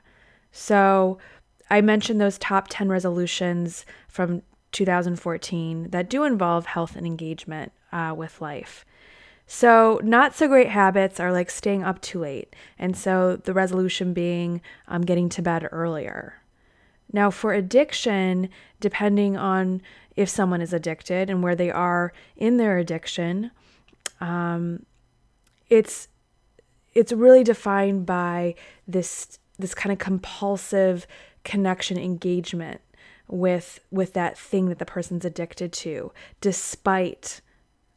So, 0.51 1.17
I 1.69 1.79
mentioned 1.81 2.19
those 2.19 2.37
top 2.37 2.67
10 2.69 2.89
resolutions 2.89 3.85
from 4.09 4.41
2014 4.71 5.89
that 5.89 6.09
do 6.09 6.23
involve 6.23 6.67
health 6.67 6.95
and 6.95 7.05
engagement 7.05 7.71
uh, 7.91 8.13
with 8.15 8.41
life. 8.41 8.85
So, 9.51 9.99
not 10.03 10.35
so 10.35 10.47
great 10.47 10.69
habits 10.69 11.19
are 11.19 11.31
like 11.31 11.49
staying 11.49 11.83
up 11.83 12.01
too 12.01 12.19
late. 12.19 12.55
And 12.77 12.95
so, 12.95 13.35
the 13.35 13.53
resolution 13.53 14.13
being 14.13 14.61
um, 14.87 15.01
getting 15.01 15.27
to 15.29 15.41
bed 15.41 15.67
earlier. 15.71 16.35
Now, 17.11 17.31
for 17.31 17.53
addiction, 17.53 18.49
depending 18.79 19.37
on 19.37 19.81
if 20.15 20.29
someone 20.29 20.61
is 20.61 20.73
addicted 20.73 21.29
and 21.29 21.41
where 21.41 21.55
they 21.55 21.71
are 21.71 22.13
in 22.37 22.57
their 22.57 22.77
addiction, 22.77 23.49
um, 24.21 24.85
it's 25.69 26.09
it's 26.93 27.11
really 27.11 27.43
defined 27.43 28.05
by 28.05 28.55
this 28.87 29.39
this 29.57 29.73
kind 29.73 29.91
of 29.91 29.99
compulsive 29.99 31.07
connection 31.43 31.97
engagement 31.97 32.81
with 33.29 33.79
with 33.91 34.13
that 34.13 34.37
thing 34.37 34.69
that 34.69 34.79
the 34.79 34.85
person's 34.85 35.23
addicted 35.23 35.71
to 35.71 36.11
despite 36.41 37.41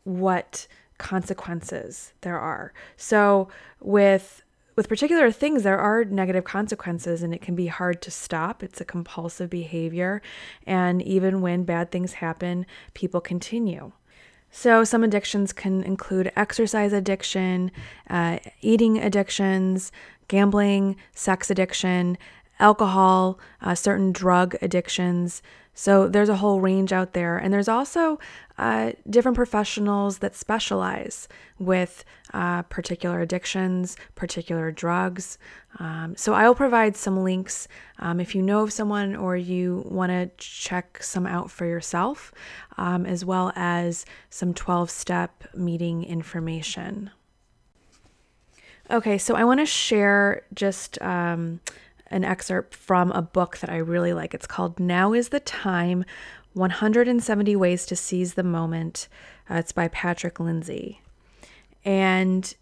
what 0.04 0.66
consequences 0.98 2.12
there 2.20 2.38
are. 2.38 2.72
So 2.96 3.48
with 3.80 4.42
with 4.76 4.88
particular 4.88 5.30
things 5.30 5.62
there 5.62 5.78
are 5.78 6.04
negative 6.04 6.44
consequences 6.44 7.22
and 7.22 7.34
it 7.34 7.40
can 7.42 7.54
be 7.54 7.66
hard 7.66 8.00
to 8.02 8.10
stop. 8.10 8.62
It's 8.62 8.80
a 8.80 8.84
compulsive 8.84 9.50
behavior. 9.50 10.22
And 10.66 11.02
even 11.02 11.40
when 11.40 11.64
bad 11.64 11.90
things 11.90 12.14
happen 12.14 12.66
people 12.94 13.20
continue. 13.20 13.92
So, 14.54 14.84
some 14.84 15.02
addictions 15.02 15.50
can 15.50 15.82
include 15.82 16.30
exercise 16.36 16.92
addiction, 16.92 17.72
uh, 18.10 18.38
eating 18.60 18.98
addictions, 18.98 19.90
gambling, 20.28 20.96
sex 21.14 21.50
addiction, 21.50 22.18
alcohol, 22.62 23.38
uh, 23.60 23.74
certain 23.74 24.12
drug 24.12 24.56
addictions. 24.62 25.42
So 25.74 26.06
there's 26.06 26.28
a 26.28 26.36
whole 26.36 26.60
range 26.60 26.92
out 26.92 27.12
there. 27.12 27.36
And 27.36 27.52
there's 27.52 27.68
also 27.68 28.18
uh, 28.56 28.92
different 29.10 29.36
professionals 29.36 30.18
that 30.18 30.36
specialize 30.36 31.28
with 31.58 32.04
uh, 32.32 32.62
particular 32.62 33.20
addictions, 33.20 33.96
particular 34.14 34.70
drugs. 34.70 35.38
Um, 35.78 36.14
so 36.16 36.34
I'll 36.34 36.54
provide 36.54 36.96
some 36.96 37.24
links 37.24 37.66
um, 37.98 38.20
if 38.20 38.34
you 38.34 38.42
know 38.42 38.62
of 38.62 38.72
someone 38.72 39.16
or 39.16 39.36
you 39.36 39.84
want 39.86 40.10
to 40.10 40.30
check 40.36 41.02
some 41.02 41.26
out 41.26 41.50
for 41.50 41.66
yourself, 41.66 42.32
um, 42.76 43.04
as 43.04 43.24
well 43.24 43.52
as 43.56 44.06
some 44.30 44.54
12 44.54 44.90
step 44.90 45.44
meeting 45.54 46.04
information. 46.04 47.10
Okay, 48.90 49.16
so 49.16 49.34
I 49.34 49.44
want 49.44 49.60
to 49.60 49.66
share 49.66 50.42
just 50.54 51.00
um, 51.00 51.60
an 52.12 52.24
excerpt 52.24 52.74
from 52.74 53.10
a 53.12 53.22
book 53.22 53.58
that 53.58 53.70
I 53.70 53.78
really 53.78 54.12
like. 54.12 54.34
It's 54.34 54.46
called 54.46 54.78
Now 54.78 55.12
is 55.12 55.30
the 55.30 55.40
Time 55.40 56.04
170 56.52 57.56
Ways 57.56 57.86
to 57.86 57.96
Seize 57.96 58.34
the 58.34 58.42
Moment. 58.42 59.08
Uh, 59.50 59.54
it's 59.56 59.72
by 59.72 59.88
Patrick 59.88 60.38
Lindsay. 60.38 61.00
And 61.84 62.54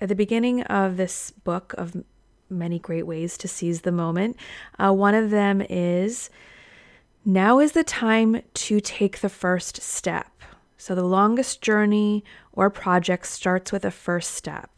at 0.00 0.08
the 0.08 0.14
beginning 0.14 0.62
of 0.62 0.96
this 0.96 1.30
book 1.30 1.74
of 1.76 2.02
many 2.48 2.78
great 2.78 3.06
ways 3.06 3.36
to 3.38 3.48
seize 3.48 3.82
the 3.82 3.92
moment, 3.92 4.36
uh, 4.78 4.92
one 4.92 5.14
of 5.14 5.30
them 5.30 5.60
is 5.68 6.30
now 7.24 7.58
is 7.58 7.72
the 7.72 7.84
time 7.84 8.42
to 8.54 8.80
take 8.80 9.20
the 9.20 9.28
first 9.28 9.82
step. 9.82 10.30
So, 10.76 10.94
the 10.94 11.02
longest 11.02 11.62
journey 11.62 12.24
or 12.52 12.68
project 12.68 13.26
starts 13.26 13.72
with 13.72 13.84
a 13.84 13.90
first 13.90 14.32
step. 14.32 14.70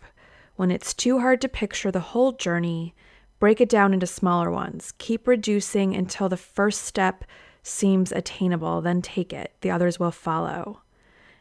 When 0.55 0.71
it's 0.71 0.95
too 0.95 1.19
hard 1.19 1.41
to 1.41 1.49
picture 1.49 1.91
the 1.91 2.01
whole 2.01 2.33
journey, 2.33 2.95
break 3.39 3.61
it 3.61 3.69
down 3.69 3.93
into 3.93 4.07
smaller 4.07 4.51
ones. 4.51 4.93
Keep 4.99 5.27
reducing 5.27 5.95
until 5.95 6.29
the 6.29 6.37
first 6.37 6.83
step 6.83 7.25
seems 7.63 8.13
attainable, 8.13 8.81
then 8.81 9.03
take 9.03 9.33
it. 9.33 9.55
The 9.61 9.71
others 9.71 9.99
will 9.99 10.11
follow. 10.11 10.83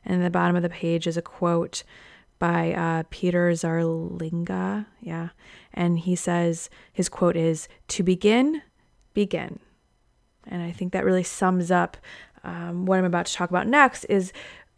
And 0.03 0.23
the 0.23 0.29
bottom 0.29 0.55
of 0.55 0.63
the 0.63 0.69
page 0.69 1.07
is 1.07 1.17
a 1.17 1.21
quote 1.21 1.83
by 2.39 2.73
uh, 2.73 3.03
Peter 3.09 3.49
Zarlenga. 3.51 4.85
Yeah. 5.01 5.29
And 5.73 5.99
he 5.99 6.15
says, 6.15 6.69
his 6.91 7.09
quote 7.09 7.35
is, 7.35 7.67
To 7.89 8.03
begin, 8.03 8.61
begin. 9.13 9.59
And 10.47 10.61
I 10.61 10.71
think 10.71 10.93
that 10.93 11.05
really 11.05 11.23
sums 11.23 11.71
up 11.71 11.97
um, 12.43 12.85
what 12.85 12.99
I'm 12.99 13.05
about 13.05 13.25
to 13.25 13.33
talk 13.33 13.49
about 13.49 13.67
next 13.67 14.03
is 14.05 14.31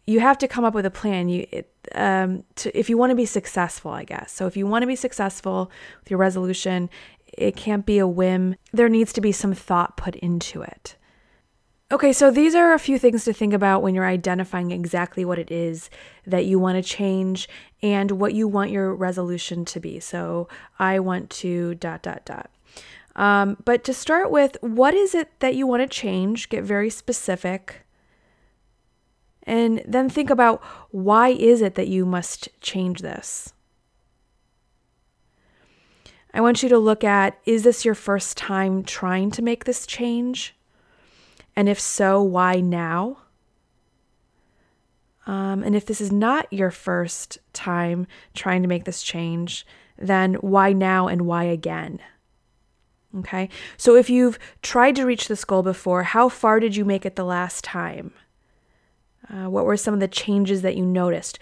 you 0.08 0.20
have 0.20 0.38
to 0.38 0.48
come 0.48 0.64
up 0.64 0.72
with 0.72 0.86
a 0.86 0.90
plan. 0.90 1.28
You, 1.28 1.46
um, 1.94 2.42
to, 2.56 2.76
if 2.76 2.88
you 2.88 2.96
want 2.96 3.10
to 3.10 3.16
be 3.16 3.26
successful, 3.26 3.90
I 3.90 4.04
guess. 4.04 4.32
So 4.32 4.46
if 4.46 4.56
you 4.56 4.66
want 4.66 4.82
to 4.82 4.86
be 4.86 4.96
successful 4.96 5.70
with 6.00 6.10
your 6.10 6.18
resolution, 6.18 6.88
it 7.26 7.56
can't 7.56 7.84
be 7.84 7.98
a 7.98 8.06
whim. 8.06 8.56
There 8.72 8.88
needs 8.88 9.12
to 9.12 9.20
be 9.20 9.32
some 9.32 9.52
thought 9.52 9.98
put 9.98 10.16
into 10.16 10.62
it. 10.62 10.96
Okay, 11.92 12.12
so 12.12 12.30
these 12.30 12.54
are 12.54 12.72
a 12.72 12.78
few 12.78 12.98
things 12.98 13.24
to 13.24 13.34
think 13.34 13.52
about 13.52 13.82
when 13.82 13.94
you're 13.94 14.06
identifying 14.06 14.70
exactly 14.70 15.26
what 15.26 15.38
it 15.38 15.50
is 15.50 15.90
that 16.26 16.46
you 16.46 16.58
want 16.58 16.82
to 16.82 16.82
change 16.82 17.46
and 17.82 18.12
what 18.12 18.32
you 18.32 18.48
want 18.48 18.70
your 18.70 18.94
resolution 18.94 19.66
to 19.66 19.78
be. 19.78 20.00
So 20.00 20.48
I 20.78 21.00
want 21.00 21.28
to 21.42 21.74
dot 21.74 22.00
dot 22.02 22.24
dot. 22.24 22.50
Um, 23.14 23.58
but 23.64 23.84
to 23.84 23.92
start 23.92 24.30
with, 24.30 24.56
what 24.62 24.94
is 24.94 25.14
it 25.14 25.28
that 25.40 25.54
you 25.54 25.66
want 25.66 25.82
to 25.82 25.88
change? 25.88 26.48
Get 26.48 26.64
very 26.64 26.88
specific. 26.88 27.82
And 29.48 29.82
then 29.86 30.10
think 30.10 30.28
about 30.28 30.62
why 30.90 31.30
is 31.30 31.62
it 31.62 31.74
that 31.76 31.88
you 31.88 32.04
must 32.04 32.50
change 32.60 33.00
this? 33.00 33.54
I 36.34 36.42
want 36.42 36.62
you 36.62 36.68
to 36.68 36.78
look 36.78 37.02
at 37.02 37.38
is 37.46 37.62
this 37.62 37.82
your 37.82 37.94
first 37.94 38.36
time 38.36 38.84
trying 38.84 39.30
to 39.32 39.42
make 39.42 39.64
this 39.64 39.86
change? 39.86 40.54
And 41.56 41.66
if 41.66 41.80
so, 41.80 42.22
why 42.22 42.60
now? 42.60 43.20
Um, 45.26 45.62
and 45.62 45.74
if 45.74 45.86
this 45.86 46.02
is 46.02 46.12
not 46.12 46.52
your 46.52 46.70
first 46.70 47.38
time 47.54 48.06
trying 48.34 48.60
to 48.60 48.68
make 48.68 48.84
this 48.84 49.02
change, 49.02 49.66
then 49.96 50.34
why 50.34 50.74
now 50.74 51.08
and 51.08 51.22
why 51.22 51.44
again? 51.44 52.00
Okay, 53.20 53.48
so 53.78 53.96
if 53.96 54.10
you've 54.10 54.38
tried 54.60 54.94
to 54.96 55.06
reach 55.06 55.26
this 55.26 55.46
goal 55.46 55.62
before, 55.62 56.02
how 56.02 56.28
far 56.28 56.60
did 56.60 56.76
you 56.76 56.84
make 56.84 57.06
it 57.06 57.16
the 57.16 57.24
last 57.24 57.64
time? 57.64 58.12
Uh, 59.30 59.50
what 59.50 59.64
were 59.64 59.76
some 59.76 59.94
of 59.94 60.00
the 60.00 60.08
changes 60.08 60.62
that 60.62 60.76
you 60.76 60.84
noticed? 60.84 61.38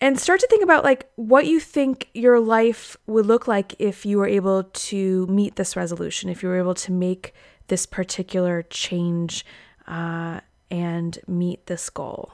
And 0.00 0.20
start 0.20 0.40
to 0.40 0.46
think 0.48 0.62
about 0.62 0.84
like 0.84 1.10
what 1.16 1.46
you 1.46 1.58
think 1.58 2.08
your 2.12 2.38
life 2.38 2.96
would 3.06 3.26
look 3.26 3.48
like 3.48 3.74
if 3.78 4.04
you 4.04 4.18
were 4.18 4.26
able 4.26 4.64
to 4.64 5.26
meet 5.26 5.56
this 5.56 5.74
resolution, 5.76 6.28
if 6.28 6.42
you 6.42 6.48
were 6.48 6.58
able 6.58 6.74
to 6.74 6.92
make 6.92 7.34
this 7.68 7.86
particular 7.86 8.62
change 8.68 9.44
uh, 9.86 10.40
and 10.70 11.18
meet 11.26 11.66
this 11.66 11.88
goal. 11.88 12.32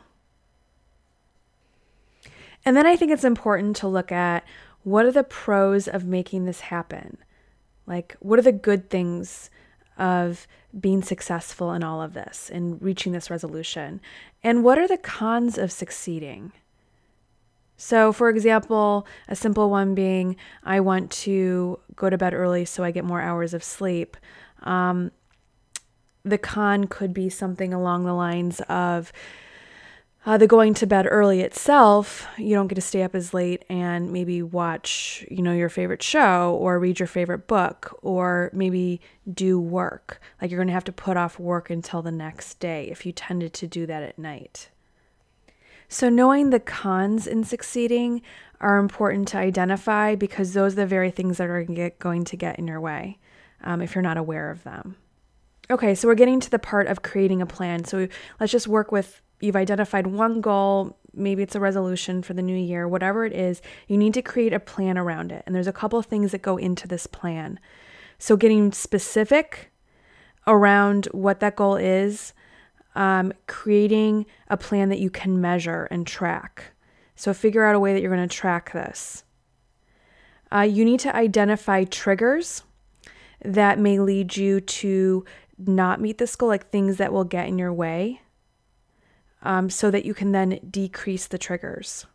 And 2.65 2.77
then 2.77 2.87
I 2.87 2.97
think 2.97 3.11
it's 3.11 3.25
important 3.25 3.77
to 3.77 3.89
look 3.89 4.13
at 4.13 4.45
what 4.85 5.07
are 5.07 5.13
the 5.13 5.25
pros 5.25 5.89
of 5.89 6.05
making 6.05 6.45
this 6.45 6.61
happen? 6.61 7.19
Like, 7.87 8.17
what 8.21 8.39
are 8.39 8.43
the 8.43 8.53
good 8.53 8.91
things 8.91 9.51
of 9.99 10.47
being 10.79 11.03
successful 11.03 11.73
in 11.73 11.83
all 11.83 12.01
of 12.01 12.15
this 12.15 12.51
and 12.53 12.81
reaching 12.83 13.13
this 13.13 13.31
resolution? 13.31 14.01
And 14.43 14.65
what 14.65 14.79
are 14.79 14.89
the 14.89 14.97
cons 14.97 15.59
of 15.59 15.71
succeeding? 15.71 16.53
So, 17.77 18.13
for 18.13 18.29
example, 18.29 19.07
a 19.29 19.35
simple 19.35 19.69
one 19.69 19.95
being 19.95 20.37
I 20.63 20.81
want 20.81 21.11
to 21.11 21.81
go 21.97 22.09
to 22.09 22.17
bed 22.17 22.33
early 22.33 22.65
so 22.65 22.85
I 22.85 22.93
get 22.93 23.05
more 23.05 23.21
hours 23.21 23.55
of 23.55 23.65
sleep. 23.65 24.17
Um, 24.63 25.11
the 26.25 26.39
con 26.39 26.85
could 26.87 27.13
be 27.13 27.29
something 27.29 27.75
along 27.75 28.05
the 28.05 28.15
lines 28.15 28.61
of 28.69 29.13
uh, 30.25 30.39
the 30.39 30.47
going 30.47 30.73
to 30.75 30.87
bed 30.87 31.07
early 31.11 31.41
itself, 31.41 32.29
you 32.39 32.55
don't 32.55 32.69
get 32.69 32.77
to 32.77 32.81
stay 32.81 33.03
up 33.03 33.15
as 33.15 33.35
late 33.35 33.65
and 33.69 34.13
maybe 34.13 34.41
watch, 34.41 35.25
you 35.29 35.43
know, 35.43 35.53
your 35.53 35.69
favorite 35.69 36.03
show 36.03 36.57
or 36.61 36.79
read 36.79 37.01
your 37.01 37.09
favorite 37.09 37.49
book 37.49 37.99
or 38.03 38.49
maybe 38.53 39.01
do 39.33 39.59
work. 39.59 40.21
Like 40.41 40.51
you're 40.51 40.59
going 40.59 40.69
to 40.69 40.75
have 40.75 40.85
to 40.85 40.93
put 40.93 41.17
off 41.17 41.41
work 41.41 41.71
until 41.71 42.03
the 42.03 42.13
next 42.13 42.61
day 42.61 42.89
if 42.89 43.05
you 43.05 43.11
tended 43.11 43.53
to 43.55 43.67
do 43.67 43.85
that 43.87 44.05
at 44.05 44.19
night. 44.19 44.69
So, 45.89 46.09
knowing 46.09 46.51
the 46.51 46.61
cons 46.61 47.27
in 47.27 47.45
succeeding 47.45 48.23
are 48.61 48.79
important 48.79 49.29
to 49.29 49.39
identify 49.39 50.15
because 50.15 50.55
those 50.55 50.73
are 50.73 50.77
the 50.77 50.87
very 50.87 51.11
things 51.11 51.37
that 51.37 51.49
are 51.49 51.65
going 51.99 52.25
to 52.25 52.37
get 52.37 52.59
in 52.59 52.67
your 52.67 52.81
way 52.81 53.19
um, 53.63 53.83
if 53.83 53.95
you're 53.95 54.01
not 54.01 54.17
aware 54.17 54.51
of 54.51 54.63
them. 54.63 54.97
Okay, 55.69 55.95
so 55.95 56.09
we're 56.09 56.15
getting 56.15 56.41
to 56.41 56.49
the 56.49 56.59
part 56.59 56.87
of 56.87 57.03
creating 57.03 57.43
a 57.43 57.47
plan. 57.47 57.85
So, 57.85 58.09
let's 58.41 58.53
just 58.53 58.69
work 58.69 58.91
with 58.91 59.21
you've 59.43 59.57
identified 59.57 60.07
one 60.07 60.41
goal, 60.41 60.97
maybe 61.15 61.43
it's 61.43 61.55
a 61.55 61.61
resolution 61.61 62.23
for 62.23 62.35
the 62.35 62.43
new 62.43 62.57
year, 62.57 62.89
whatever 62.89 63.25
it 63.25 63.33
is, 63.33 63.61
you 63.89 63.97
need 63.97 64.15
to 64.15 64.23
create 64.23 64.53
a 64.53 64.61
plan 64.61 64.97
around 64.97 65.33
it. 65.33 65.43
And 65.47 65.55
there's 65.55 65.67
a 65.67 65.73
couple 65.73 65.99
of 65.99 66.07
things 66.07 66.33
that 66.33 66.43
go 66.43 66.57
into 66.57 66.89
this 66.89 67.07
plan. 67.07 67.59
So, 68.19 68.37
getting 68.37 68.73
specific 68.73 69.73
around 70.47 71.07
what 71.07 71.41
that 71.41 71.57
goal 71.57 71.77
is, 71.77 72.33
um, 72.95 73.33
creating 73.47 74.27
a 74.49 74.57
plan 74.57 74.89
that 74.91 75.01
you 75.01 75.11
can 75.11 75.41
measure 75.41 75.89
and 75.91 76.07
track. 76.07 76.73
So, 77.17 77.35
figure 77.35 77.65
out 77.65 77.75
a 77.75 77.81
way 77.81 77.93
that 77.93 78.01
you're 78.01 78.15
going 78.15 78.29
to 78.29 78.35
track 78.35 78.73
this. 78.73 79.25
Uh, 80.55 80.61
you 80.61 80.85
need 80.85 81.01
to 81.01 81.15
identify 81.15 81.85
triggers 81.85 82.63
that 83.45 83.79
may 83.79 83.99
lead 83.99 84.37
you 84.37 84.61
to 84.61 85.25
not 85.59 86.01
meet 86.01 86.19
this 86.19 86.37
goal, 86.37 86.49
like 86.49 86.71
things 86.71 86.99
that 86.99 87.13
will 87.13 87.25
get 87.25 87.49
in 87.49 87.59
your 87.59 87.73
way 87.73 88.22
um, 89.43 89.71
so 89.71 89.91
that 89.91 90.05
you 90.05 90.15
can 90.15 90.33
then 90.33 90.61
decrease 90.71 91.27
the 91.27 91.39
triggers. 91.39 92.07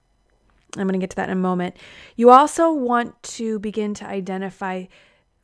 I'm 0.75 0.87
going 0.87 0.99
to 0.99 1.03
get 1.03 1.11
to 1.11 1.15
that 1.17 1.29
in 1.29 1.37
a 1.37 1.41
moment. 1.41 1.77
You 2.15 2.29
also 2.29 2.71
want 2.71 3.21
to 3.23 3.59
begin 3.59 3.93
to 3.95 4.05
identify 4.05 4.85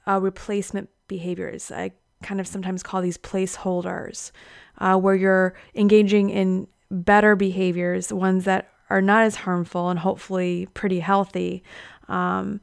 uh, 0.08 0.20
replacement 0.22 0.90
behaviors. 1.08 1.72
I 1.72 1.92
kind 2.22 2.40
of 2.40 2.48
sometimes 2.48 2.84
call 2.84 3.02
these 3.02 3.18
placeholders, 3.18 4.32
uh, 4.80 4.98
where 4.98 5.16
you're 5.16 5.56
engaging 5.75 6.30
in 6.30 6.68
better 6.92 7.36
behaviors, 7.36 8.12
ones 8.12 8.46
that 8.46 8.70
are 8.90 9.02
not 9.02 9.24
as 9.24 9.36
harmful 9.36 9.90
and 9.90 10.00
hopefully 10.00 10.68
pretty 10.74 11.00
healthy. 11.00 11.63
Um, 12.08 12.62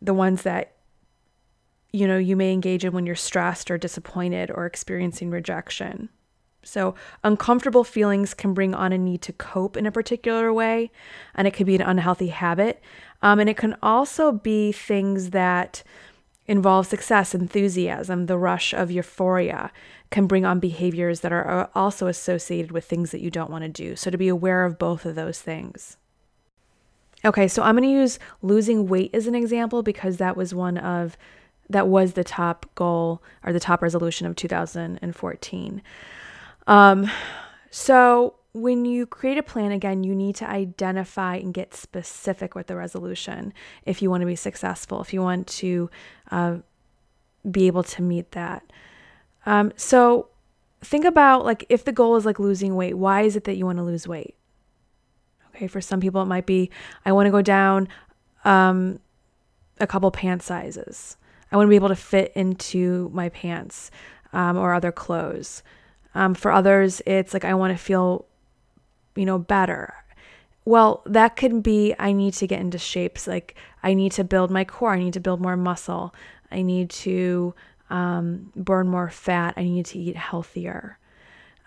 the 0.00 0.14
ones 0.14 0.42
that 0.42 0.76
you 1.92 2.06
know 2.06 2.18
you 2.18 2.36
may 2.36 2.52
engage 2.52 2.84
in 2.84 2.92
when 2.92 3.06
you're 3.06 3.14
stressed 3.14 3.70
or 3.70 3.78
disappointed 3.78 4.50
or 4.50 4.66
experiencing 4.66 5.30
rejection. 5.30 6.08
So, 6.64 6.94
uncomfortable 7.24 7.84
feelings 7.84 8.34
can 8.34 8.54
bring 8.54 8.74
on 8.74 8.92
a 8.92 8.98
need 8.98 9.22
to 9.22 9.32
cope 9.32 9.76
in 9.76 9.86
a 9.86 9.92
particular 9.92 10.52
way, 10.52 10.90
and 11.34 11.48
it 11.48 11.52
could 11.52 11.66
be 11.66 11.74
an 11.74 11.82
unhealthy 11.82 12.28
habit. 12.28 12.80
Um, 13.20 13.40
and 13.40 13.48
it 13.48 13.56
can 13.56 13.76
also 13.82 14.32
be 14.32 14.72
things 14.72 15.30
that 15.30 15.82
involve 16.46 16.86
success, 16.86 17.34
enthusiasm, 17.34 18.26
the 18.26 18.38
rush 18.38 18.72
of 18.72 18.90
euphoria 18.90 19.70
can 20.10 20.26
bring 20.26 20.44
on 20.44 20.60
behaviors 20.60 21.20
that 21.20 21.32
are 21.32 21.70
also 21.74 22.06
associated 22.06 22.70
with 22.70 22.84
things 22.84 23.12
that 23.12 23.20
you 23.20 23.30
don't 23.30 23.50
want 23.50 23.62
to 23.62 23.68
do. 23.68 23.96
So, 23.96 24.10
to 24.10 24.18
be 24.18 24.28
aware 24.28 24.64
of 24.64 24.78
both 24.78 25.04
of 25.04 25.14
those 25.14 25.40
things. 25.40 25.96
Okay, 27.24 27.46
so 27.46 27.62
I'm 27.62 27.76
going 27.76 27.88
to 27.88 27.94
use 27.94 28.18
losing 28.40 28.88
weight 28.88 29.10
as 29.14 29.26
an 29.28 29.34
example 29.34 29.82
because 29.82 30.16
that 30.16 30.36
was 30.36 30.54
one 30.54 30.76
of 30.76 31.16
that 31.70 31.88
was 31.88 32.12
the 32.12 32.24
top 32.24 32.66
goal 32.74 33.22
or 33.44 33.52
the 33.52 33.60
top 33.60 33.80
resolution 33.80 34.26
of 34.26 34.36
2014. 34.36 35.82
Um, 36.66 37.10
so 37.70 38.34
when 38.52 38.84
you 38.84 39.06
create 39.06 39.38
a 39.38 39.42
plan 39.42 39.72
again, 39.72 40.04
you 40.04 40.14
need 40.14 40.36
to 40.36 40.48
identify 40.48 41.36
and 41.36 41.54
get 41.54 41.74
specific 41.74 42.54
with 42.54 42.66
the 42.66 42.76
resolution 42.76 43.54
if 43.86 44.02
you 44.02 44.10
want 44.10 44.20
to 44.20 44.26
be 44.26 44.36
successful, 44.36 45.00
if 45.00 45.12
you 45.12 45.22
want 45.22 45.46
to 45.46 45.90
uh, 46.30 46.56
be 47.50 47.66
able 47.66 47.82
to 47.82 48.02
meet 48.02 48.32
that. 48.32 48.62
Um, 49.46 49.72
so 49.76 50.28
think 50.82 51.04
about 51.04 51.44
like 51.44 51.64
if 51.68 51.84
the 51.84 51.92
goal 51.92 52.16
is 52.16 52.26
like 52.26 52.38
losing 52.38 52.76
weight, 52.76 52.94
why 52.96 53.22
is 53.22 53.36
it 53.36 53.44
that 53.44 53.56
you 53.56 53.64
want 53.64 53.78
to 53.78 53.84
lose 53.84 54.06
weight? 54.06 54.36
Okay, 55.54 55.66
for 55.66 55.80
some 55.80 56.00
people 56.00 56.22
it 56.22 56.26
might 56.26 56.46
be 56.46 56.70
I 57.04 57.12
want 57.12 57.26
to 57.26 57.30
go 57.30 57.42
down 57.42 57.88
um, 58.44 59.00
a 59.80 59.86
couple 59.86 60.10
pant 60.10 60.42
sizes. 60.42 61.16
I 61.50 61.56
want 61.56 61.66
to 61.66 61.70
be 61.70 61.76
able 61.76 61.88
to 61.88 61.96
fit 61.96 62.32
into 62.34 63.10
my 63.12 63.28
pants 63.30 63.90
um, 64.32 64.56
or 64.56 64.74
other 64.74 64.92
clothes. 64.92 65.62
Um, 66.14 66.34
for 66.34 66.52
others, 66.52 67.00
it's 67.06 67.32
like 67.32 67.44
I 67.44 67.54
want 67.54 67.76
to 67.76 67.82
feel, 67.82 68.26
you 69.16 69.24
know, 69.24 69.38
better. 69.38 69.94
Well, 70.64 71.02
that 71.06 71.36
could 71.36 71.62
be 71.62 71.94
I 71.98 72.12
need 72.12 72.34
to 72.34 72.46
get 72.46 72.60
into 72.60 72.78
shapes. 72.78 73.26
Like 73.26 73.56
I 73.82 73.94
need 73.94 74.12
to 74.12 74.24
build 74.24 74.50
my 74.50 74.64
core. 74.64 74.92
I 74.92 74.98
need 74.98 75.14
to 75.14 75.20
build 75.20 75.40
more 75.40 75.56
muscle. 75.56 76.14
I 76.50 76.62
need 76.62 76.90
to 76.90 77.54
um, 77.90 78.52
burn 78.54 78.88
more 78.88 79.10
fat. 79.10 79.54
I 79.56 79.64
need 79.64 79.86
to 79.86 79.98
eat 79.98 80.16
healthier. 80.16 80.98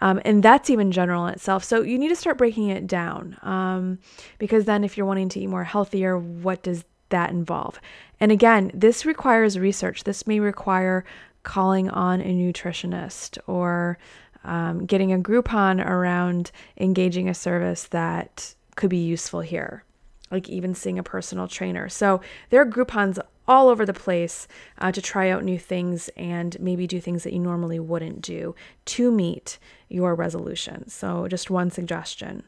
Um, 0.02 0.22
and 0.25 0.44
that's 0.44 0.70
even 0.70 0.92
general 0.92 1.25
in 1.28 1.34
itself. 1.34 1.64
So 1.64 1.82
you 1.82 1.98
need 1.98 2.10
to 2.10 2.16
start 2.16 2.38
breaking 2.38 2.70
it 2.70 2.86
down 2.86 3.38
um, 3.42 4.00
because 4.40 4.66
then 4.66 4.84
if 4.84 4.98
you're 4.98 5.06
wanting 5.06 5.30
to 5.30 5.40
eat 5.40 5.48
more 5.48 5.64
healthier, 5.64 6.18
what 6.18 6.64
does 6.64 6.84
that 7.10 7.30
involve? 7.30 7.80
And 8.20 8.32
again, 8.32 8.72
this 8.74 9.06
requires 9.06 9.58
research. 9.58 10.04
This 10.04 10.28
may 10.28 10.40
require 10.40 11.06
calling 11.44 11.90
on 11.90 12.22
a 12.22 12.34
nutritionist 12.34 13.38
or 13.48 13.98
um, 14.46 14.86
getting 14.86 15.12
a 15.12 15.18
Groupon 15.18 15.86
around 15.86 16.52
engaging 16.78 17.28
a 17.28 17.34
service 17.34 17.84
that 17.86 18.56
could 18.75 18.90
be 18.90 18.98
useful 18.98 19.42
here, 19.42 19.84
like 20.32 20.50
even 20.50 20.74
seeing 20.74 20.98
a 20.98 21.04
personal 21.04 21.48
trainer. 21.48 21.90
So 21.90 22.22
there 22.50 22.62
are 22.62 22.66
Groupons 22.66 23.20
all 23.48 23.70
over 23.70 23.86
the 23.86 23.94
place 23.94 24.48
uh, 24.80 24.92
to 24.92 25.02
try 25.02 25.30
out 25.30 25.44
new 25.44 25.60
things 25.60 26.10
and 26.18 26.60
maybe 26.60 26.88
do 26.88 27.00
things 27.00 27.24
that 27.24 27.34
you 27.34 27.40
normally 27.40 27.80
wouldn't 27.80 28.22
do 28.22 28.56
to 28.86 29.12
meet 29.12 29.58
your 29.90 30.16
resolution. 30.16 30.90
So, 30.90 31.28
just 31.28 31.50
one 31.50 31.70
suggestion. 31.70 32.44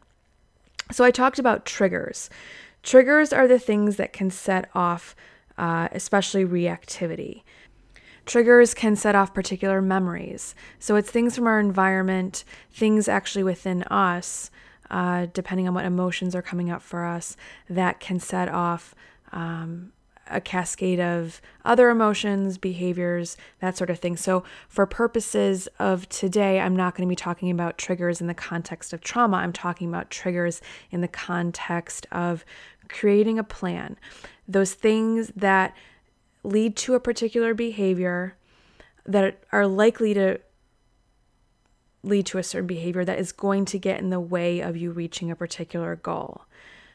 So, 0.92 1.04
I 1.04 1.12
talked 1.12 1.40
about 1.40 1.66
triggers. 1.66 2.30
Triggers 2.84 3.32
are 3.32 3.48
the 3.48 3.60
things 3.60 3.98
that 3.98 4.14
can 4.14 4.32
set 4.32 4.70
off, 4.74 5.16
uh, 5.58 5.88
especially 5.92 6.46
reactivity. 6.46 7.44
Triggers 8.28 8.74
can 8.74 8.98
set 8.98 9.16
off 9.16 9.34
particular 9.34 9.82
memories. 9.82 10.54
So, 10.80 10.96
it's 10.98 11.10
things 11.10 11.36
from 11.36 11.48
our 11.48 11.62
environment, 11.62 12.44
things 12.72 13.08
actually 13.08 13.44
within 13.44 13.84
us, 13.84 14.52
uh, 14.92 15.28
depending 15.34 15.68
on 15.68 15.74
what 15.74 15.86
emotions 15.86 16.36
are 16.36 16.42
coming 16.42 16.70
up 16.70 16.82
for 16.82 17.06
us, 17.06 17.38
that 17.70 18.02
can 18.02 18.20
set 18.20 18.50
off 18.50 18.94
um, 19.32 19.94
a 20.30 20.42
cascade 20.42 21.00
of 21.00 21.42
other 21.64 21.90
emotions, 21.90 22.58
behaviors, 22.58 23.38
that 23.62 23.78
sort 23.78 23.90
of 23.90 24.00
thing. 24.00 24.18
So, 24.18 24.44
for 24.68 24.86
purposes 24.86 25.70
of 25.80 26.10
today, 26.10 26.60
I'm 26.60 26.76
not 26.76 26.96
going 26.96 27.08
to 27.08 27.10
be 27.12 27.16
talking 27.16 27.50
about 27.50 27.78
triggers 27.78 28.20
in 28.20 28.28
the 28.28 28.34
context 28.34 28.92
of 28.92 29.00
trauma. 29.00 29.38
I'm 29.38 29.54
talking 29.54 29.88
about 29.88 30.10
triggers 30.10 30.62
in 30.92 31.00
the 31.00 31.08
context 31.08 32.08
of 32.12 32.44
creating 32.90 33.40
a 33.40 33.44
plan. 33.44 33.98
Those 34.50 34.74
things 34.74 35.32
that 35.34 35.74
lead 36.44 36.76
to 36.78 36.96
a 36.96 37.00
particular 37.00 37.54
behavior 37.54 38.36
that 39.06 39.44
are 39.52 39.68
likely 39.68 40.14
to 40.14 40.40
lead 42.04 42.26
to 42.28 42.38
a 42.38 42.44
certain 42.44 42.68
behavior 42.68 43.04
that 43.04 43.20
is 43.20 43.32
going 43.32 43.66
to 43.66 43.80
get 43.80 44.00
in 44.00 44.10
the 44.10 44.20
way 44.20 44.60
of 44.60 44.78
you 44.78 44.92
reaching 44.92 45.32
a 45.32 45.36
particular 45.36 45.96
goal. 45.96 46.44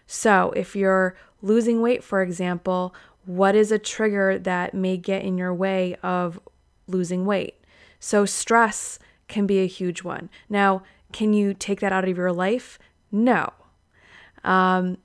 So, 0.06 0.52
if 0.56 0.74
you're 0.76 1.16
losing 1.40 1.80
weight, 1.80 2.04
for 2.04 2.22
example, 2.22 2.94
what 3.24 3.54
is 3.54 3.70
a 3.70 3.78
trigger 3.78 4.38
that 4.38 4.74
may 4.74 4.96
get 4.96 5.22
in 5.22 5.38
your 5.38 5.54
way 5.54 5.96
of 6.02 6.40
losing 6.86 7.24
weight? 7.24 7.54
So, 8.00 8.24
stress 8.24 8.98
can 9.28 9.46
be 9.46 9.60
a 9.60 9.66
huge 9.66 10.02
one. 10.02 10.28
Now, 10.48 10.82
can 11.12 11.32
you 11.32 11.54
take 11.54 11.80
that 11.80 11.92
out 11.92 12.08
of 12.08 12.16
your 12.16 12.32
life? 12.32 12.78
No. 13.10 13.52
Um, 14.44 14.98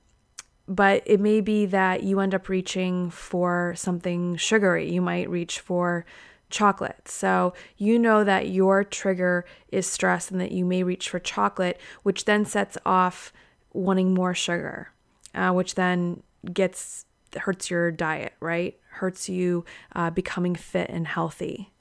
but 0.68 1.02
it 1.06 1.18
may 1.18 1.40
be 1.40 1.64
that 1.66 2.02
you 2.02 2.20
end 2.20 2.34
up 2.34 2.48
reaching 2.48 3.08
for 3.10 3.72
something 3.76 4.36
sugary. 4.36 4.90
You 4.90 5.00
might 5.00 5.30
reach 5.30 5.60
for 5.60 6.04
chocolate. 6.50 7.08
So 7.08 7.54
you 7.78 7.98
know 7.98 8.22
that 8.22 8.48
your 8.48 8.84
trigger 8.84 9.46
is 9.72 9.86
stress 9.86 10.30
and 10.30 10.40
that 10.40 10.52
you 10.52 10.64
may 10.64 10.82
reach 10.82 11.08
for 11.08 11.18
chocolate, 11.18 11.80
which 12.02 12.26
then 12.26 12.44
sets 12.44 12.76
off 12.84 13.32
wanting 13.72 14.12
more 14.12 14.34
sugar, 14.34 14.92
uh, 15.34 15.52
which 15.52 15.74
then 15.74 16.22
gets 16.52 17.06
hurts 17.36 17.70
your 17.70 17.90
diet, 17.90 18.34
right? 18.40 18.78
Hurts 18.90 19.28
you 19.28 19.64
uh, 19.94 20.10
becoming 20.10 20.54
fit 20.54 20.90
and 20.90 21.06
healthy. 21.06 21.72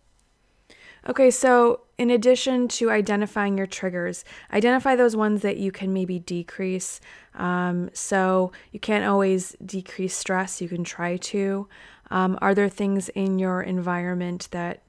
Okay, 1.08 1.32
so 1.32 1.82
in 1.98 2.10
addition 2.10 2.67
to 2.67 2.91
identifying 2.91 3.58
your 3.58 3.65
triggers, 3.65 4.26
identify 4.52 4.96
those 4.96 5.15
ones 5.15 5.41
that 5.41 5.56
you 5.56 5.72
can 5.72 5.93
maybe 5.93 6.20
decrease. 6.20 7.00
Um, 7.36 7.89
so 7.93 8.52
you 8.74 8.80
can't 8.82 9.06
always 9.06 9.56
decrease 9.65 10.15
stress, 10.15 10.62
you 10.62 10.67
can 10.67 10.84
try 10.84 11.15
to. 11.15 11.67
Um, 12.12 12.38
are 12.41 12.54
there 12.54 12.67
things 12.67 13.08
in 13.10 13.39
your 13.39 13.62
environment 13.62 14.50
that 14.52 14.82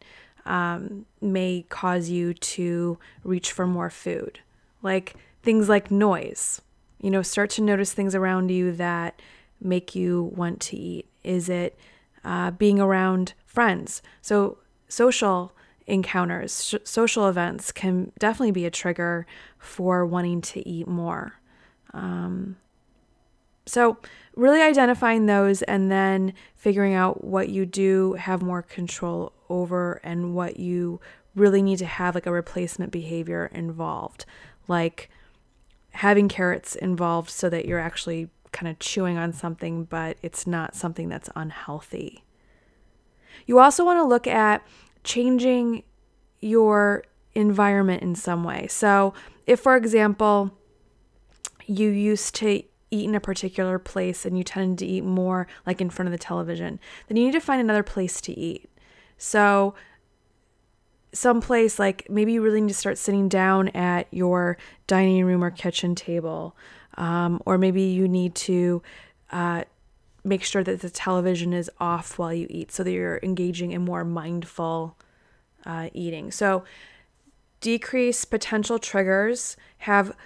um, 0.45 1.07
may 1.21 1.65
cause 1.69 2.09
you 2.09 2.35
to 2.35 2.99
reach 3.23 3.53
for 3.53 3.67
more 3.67 3.91
food? 3.91 4.41
Like 4.83 5.15
things 5.45 5.69
like 5.69 5.89
noise. 5.91 6.61
You 7.01 7.13
know, 7.13 7.23
start 7.23 7.51
to 7.51 7.63
notice 7.63 7.93
things 7.93 8.17
around 8.17 8.51
you 8.51 8.73
that 8.73 9.23
make 9.61 9.95
you 9.95 10.33
want 10.35 10.61
to 10.63 10.77
eat? 10.77 11.07
Is 11.23 11.49
it 11.49 11.79
uh, 12.25 12.51
being 12.51 12.81
around 12.81 13.35
friends? 13.47 14.03
So, 14.21 14.59
social 14.89 15.53
encounters, 15.89 16.65
sh- 16.65 16.75
social 16.85 17.29
events 17.29 17.73
can 17.73 18.13
definitely 18.19 18.53
be 18.53 18.67
a 18.67 18.71
trigger 18.71 19.27
for 19.59 20.07
wanting 20.07 20.41
to 20.43 20.67
eat 20.69 20.87
more. 20.87 21.35
Um, 21.93 22.57
so, 23.67 23.99
really 24.37 24.63
identifying 24.63 25.27
those 25.27 25.63
and 25.63 25.91
then 25.91 26.33
figuring 26.55 26.95
out 26.95 27.25
what 27.25 27.49
you 27.49 27.67
do 27.67 28.15
have 28.15 28.41
more 28.41 28.63
control 28.63 29.33
over 29.49 30.01
and 30.05 30.35
what 30.35 30.59
you 30.59 31.01
really 31.35 31.63
need 31.63 31.79
to 31.79 31.87
have 31.87 32.15
like 32.15 32.27
a 32.27 32.33
replacement 32.33 32.93
behavior 32.93 33.51
involved, 33.53 34.25
like 34.69 35.11
having 35.93 36.29
carrots 36.29 36.77
involved 36.77 37.31
so 37.31 37.49
that 37.49 37.65
you're 37.67 37.79
actually 37.79 38.29
kind 38.53 38.69
of 38.69 38.79
chewing 38.79 39.19
on 39.19 39.33
something, 39.33 39.85
but 39.85 40.17
it's 40.23 40.47
not 40.47 40.75
something 40.75 41.09
that's 41.09 41.31
unhealthy. 41.35 42.23
You 43.47 43.59
also 43.59 43.85
want 43.85 43.99
to 43.99 44.05
look 44.05 44.27
at 44.27 44.63
changing 45.05 45.83
your 46.41 47.05
environment 47.35 48.03
in 48.03 48.15
some 48.15 48.45
way. 48.45 48.67
So, 48.69 49.15
if, 49.47 49.61
for 49.61 49.77
example, 49.77 50.53
you 51.67 51.89
used 51.89 52.35
to 52.37 52.63
eat 52.91 53.05
in 53.05 53.15
a 53.15 53.21
particular 53.21 53.79
place 53.79 54.25
and 54.25 54.37
you 54.37 54.45
tended 54.45 54.79
to 54.79 54.87
eat 54.87 55.05
more 55.05 55.47
like 55.67 55.81
in 55.81 55.91
front 55.91 56.07
of 56.07 56.13
the 56.13 56.19
television, 56.19 56.79
then 57.07 57.17
you 57.17 57.27
need 57.27 57.33
to 57.33 57.41
find 57.41 57.61
another 57.61 57.83
place 57.83 58.21
to 58.23 58.33
eat. 58.39 58.71
So, 59.17 59.75
some 61.13 61.41
place 61.41 61.79
like 61.79 62.07
maybe 62.11 62.33
you 62.35 62.43
really 62.43 62.61
need 62.61 62.69
to 62.69 62.75
start 62.75 62.99
sitting 62.99 63.29
down 63.29 63.69
at 63.69 64.07
your 64.11 64.59
dining 64.87 65.25
room 65.25 65.43
or 65.43 65.51
kitchen 65.51 65.95
table 65.95 66.55
um, 66.99 67.41
or 67.47 67.57
maybe 67.57 67.83
you 67.83 68.09
need 68.09 68.35
to 68.35 68.83
uh, 69.31 69.65
make 70.29 70.45
sure 70.45 70.63
that 70.63 70.81
the 70.81 70.91
television 70.91 71.53
is 71.53 71.71
off 71.81 72.19
while 72.19 72.33
you 72.33 72.47
eat 72.51 72.71
so 72.71 72.83
that 72.83 72.93
you're 72.93 73.21
engaging 73.23 73.73
in 73.73 73.85
more 73.85 74.05
mindful 74.05 74.97
uh, 75.67 75.89
eating. 75.93 76.31
So, 76.31 76.65
decrease 77.61 78.25
potential 78.25 78.79
triggers, 78.79 79.57
have 79.79 80.17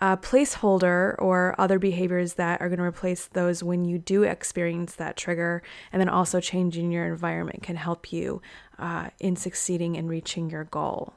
a 0.00 0.16
placeholder 0.16 1.14
or 1.20 1.54
other 1.58 1.78
behaviors 1.78 2.34
that 2.34 2.60
are 2.60 2.68
going 2.68 2.78
to 2.78 2.84
replace 2.84 3.26
those 3.26 3.62
when 3.62 3.84
you 3.84 3.98
do 3.98 4.24
experience 4.24 4.96
that 4.96 5.16
trigger. 5.16 5.62
And 5.92 6.00
then 6.00 6.08
also 6.08 6.40
changing 6.40 6.90
your 6.90 7.06
environment 7.06 7.62
can 7.62 7.76
help 7.76 8.12
you 8.12 8.42
uh, 8.80 9.10
in 9.20 9.36
succeeding 9.36 9.94
in 9.94 10.08
reaching 10.08 10.50
your 10.50 10.64
goal. 10.64 11.14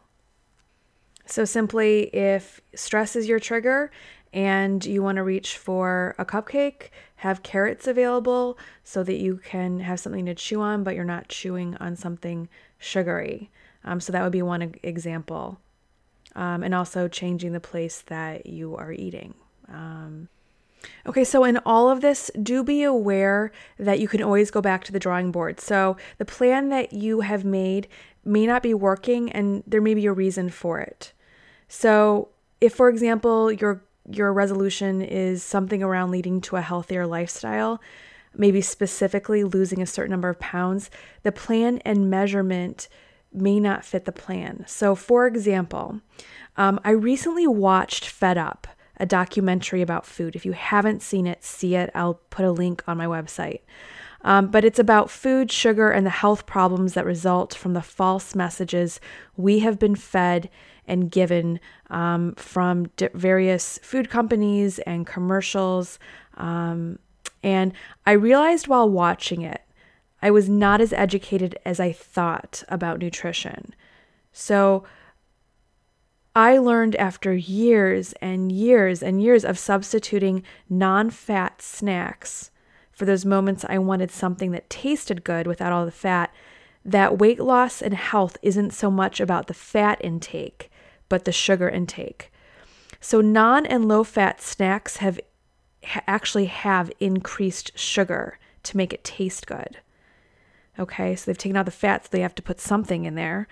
So, 1.26 1.46
simply 1.46 2.16
if 2.16 2.62
stress 2.76 3.16
is 3.16 3.28
your 3.28 3.40
trigger 3.40 3.92
and 4.32 4.86
you 4.86 5.02
want 5.02 5.16
to 5.16 5.24
reach 5.24 5.58
for 5.58 6.14
a 6.20 6.26
cupcake, 6.26 6.90
have 7.18 7.44
carrots 7.44 7.88
available 7.88 8.58
so 8.84 9.04
that 9.04 9.18
you 9.18 9.38
can 9.38 9.80
have 9.80 10.00
something 10.00 10.26
to 10.26 10.36
chew 10.36 10.62
on, 10.62 10.84
but 10.84 10.96
you're 10.96 11.04
not 11.04 11.30
chewing 11.30 11.76
on 11.78 11.96
something 11.96 12.50
sugary. 12.78 13.50
Um, 13.84 14.00
so, 14.00 14.12
that 14.12 14.24
would 14.24 14.32
be 14.32 14.42
one 14.42 14.74
example. 14.84 15.60
Um, 16.36 16.64
and 16.64 16.76
also 16.76 17.08
changing 17.08 17.54
the 17.54 17.62
place 17.62 18.02
that 18.08 18.46
you 18.46 18.76
are 18.76 18.92
eating. 18.92 19.36
Um, 19.70 20.28
Okay, 21.08 21.24
so 21.24 21.44
in 21.44 21.58
all 21.66 21.90
of 21.90 22.02
this, 22.02 22.32
do 22.42 22.64
be 22.64 22.84
aware 22.84 23.52
that 23.78 24.00
you 24.00 24.08
can 24.08 24.22
always 24.22 24.52
go 24.52 24.62
back 24.62 24.84
to 24.86 24.92
the 24.92 25.00
drawing 25.00 25.32
board. 25.32 25.60
So 25.60 25.98
the 26.18 26.26
plan 26.26 26.70
that 26.70 26.94
you 26.94 27.22
have 27.22 27.44
made 27.44 27.88
may 28.24 28.46
not 28.46 28.64
be 28.64 28.74
working 28.74 29.32
and 29.32 29.64
there 29.68 29.82
may 29.82 29.94
be 29.94 30.06
a 30.06 30.14
reason 30.14 30.50
for 30.50 30.80
it. 30.80 31.14
So, 31.68 32.30
if 32.62 32.74
for 32.74 32.90
example, 32.90 33.52
your 33.52 33.84
your 34.10 34.32
resolution 34.34 35.02
is 35.02 35.44
something 35.44 35.82
around 35.82 36.12
leading 36.12 36.42
to 36.42 36.56
a 36.56 36.62
healthier 36.62 37.08
lifestyle, 37.08 37.82
maybe 38.36 38.62
specifically 38.62 39.44
losing 39.44 39.82
a 39.82 39.88
certain 39.88 40.12
number 40.12 40.30
of 40.30 40.40
pounds, 40.40 40.90
the 41.24 41.32
plan 41.32 41.80
and 41.86 42.10
measurement 42.10 42.88
may 43.34 43.60
not 43.60 43.84
fit 43.84 44.06
the 44.06 44.12
plan. 44.12 44.64
So, 44.68 44.96
for 44.96 45.28
example, 45.28 46.02
um, 46.58 46.80
I 46.84 46.92
recently 46.92 47.48
watched 47.48 48.08
Fed 48.08 48.38
Up 48.38 48.68
a 48.98 49.06
documentary 49.06 49.82
about 49.82 50.06
food. 50.06 50.36
If 50.36 50.46
you 50.46 50.54
haven't 50.54 51.02
seen 51.02 51.28
it, 51.28 51.44
see 51.44 51.76
it. 51.76 51.90
I'll 51.94 52.22
put 52.30 52.46
a 52.46 52.52
link 52.52 52.84
on 52.88 52.98
my 52.98 53.06
website. 53.06 53.62
Um, 54.22 54.48
but 54.48 54.66
it's 54.66 54.80
about 54.80 55.12
food, 55.12 55.52
sugar, 55.52 55.92
and 55.92 56.06
the 56.06 56.12
health 56.12 56.46
problems 56.46 56.94
that 56.94 57.06
result 57.06 57.54
from 57.54 57.74
the 57.74 57.82
false 57.82 58.34
messages 58.34 59.00
we 59.38 59.60
have 59.60 59.78
been 59.78 59.96
fed 59.96 60.50
and 60.88 61.12
given 61.12 61.60
um, 61.90 62.34
from 62.36 62.88
di- 62.98 63.10
various 63.14 63.80
food 63.82 64.10
companies 64.10 64.80
and 64.80 65.06
commercials. 65.06 66.00
Um, 66.38 67.00
and 67.44 67.74
I 68.06 68.14
realized 68.14 68.68
while 68.68 68.90
watching 68.90 69.42
it, 69.42 69.62
I 70.22 70.32
was 70.32 70.50
not 70.50 70.82
as 70.82 70.94
educated 70.94 71.58
as 71.66 71.80
I 71.80 71.92
thought 71.92 72.64
about 72.70 73.00
nutrition. 73.00 73.76
So 74.32 74.84
I 76.36 76.58
learned 76.58 76.96
after 76.96 77.34
years 77.34 78.14
and 78.22 78.52
years 78.52 79.02
and 79.02 79.22
years 79.22 79.46
of 79.46 79.58
substituting 79.58 80.44
non 80.70 81.10
fat 81.10 81.62
snacks 81.62 82.52
for 82.92 83.06
those 83.06 83.26
moments 83.26 83.66
I 83.68 83.78
wanted 83.78 84.10
something 84.10 84.52
that 84.52 84.70
tasted 84.70 85.24
good 85.24 85.48
without 85.48 85.72
all 85.72 85.86
the 85.86 85.92
fat 85.92 86.34
that 86.86 87.18
weight 87.18 87.40
loss 87.40 87.82
and 87.82 87.94
health 87.94 88.38
isn't 88.42 88.72
so 88.72 88.92
much 88.92 89.20
about 89.20 89.48
the 89.48 89.54
fat 89.54 90.00
intake, 90.04 90.72
but 91.10 91.26
the 91.26 91.32
sugar 91.32 91.70
intake. 91.70 92.32
So, 93.00 93.22
non 93.22 93.66
and 93.66 93.88
low 93.88 94.04
fat 94.04 94.42
snacks 94.42 94.98
have 94.98 95.20
actually 96.08 96.46
have 96.46 96.92
increased 97.00 97.78
sugar 97.78 98.40
to 98.64 98.78
make 98.78 98.94
it 98.94 99.04
taste 99.04 99.48
good. 99.48 99.78
Okay, 100.78 101.16
so 101.16 101.26
they've 101.26 101.38
taken 101.38 101.56
out 101.56 101.66
the 101.66 101.72
fat, 101.72 102.06
so 102.06 102.10
they 102.12 102.22
have 102.22 102.36
to 102.36 102.42
put 102.42 102.60
something 102.60 103.06
in 103.06 103.16
there 103.16 103.48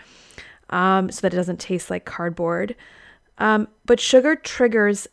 um, 0.70 1.12
so 1.12 1.22
that 1.22 1.34
it 1.34 1.38
doesn't 1.38 1.60
taste 1.60 1.90
like 1.90 2.06
cardboard. 2.06 2.76
Um, 3.38 3.68
but 3.86 4.00
sugar 4.00 4.36
triggers 4.36 5.08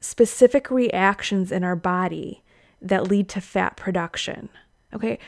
specific 0.00 0.70
reactions 0.70 1.50
in 1.50 1.64
our 1.64 1.76
body 1.76 2.42
that 2.80 3.08
lead 3.08 3.28
to 3.30 3.40
fat 3.40 3.76
production. 3.76 4.48
Okay, 4.92 5.18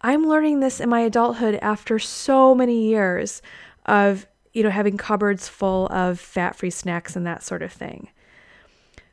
I'm 0.00 0.26
learning 0.26 0.60
this 0.60 0.80
in 0.80 0.88
my 0.88 1.00
adulthood 1.00 1.58
after 1.62 1.98
so 1.98 2.54
many 2.54 2.88
years 2.88 3.40
of 3.86 4.26
you 4.54 4.62
know 4.62 4.70
having 4.70 4.96
cupboards 4.96 5.48
full 5.48 5.86
of 5.88 6.18
fat-free 6.18 6.70
snacks 6.70 7.14
and 7.14 7.26
that 7.26 7.42
sort 7.42 7.62
of 7.62 7.72
thing. 7.72 8.08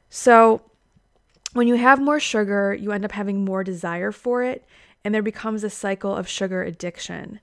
So 0.10 0.62
when 1.54 1.68
you 1.68 1.76
have 1.76 2.02
more 2.02 2.20
sugar, 2.20 2.74
you 2.74 2.94
end 2.94 3.04
up 3.04 3.12
having 3.12 3.44
more 3.44 3.64
desire 3.64 4.14
for 4.14 4.44
it 4.44 4.66
and 5.04 5.14
there 5.14 5.22
becomes 5.22 5.64
a 5.64 5.70
cycle 5.70 6.16
of 6.16 6.30
sugar 6.30 6.64
addiction. 6.64 7.40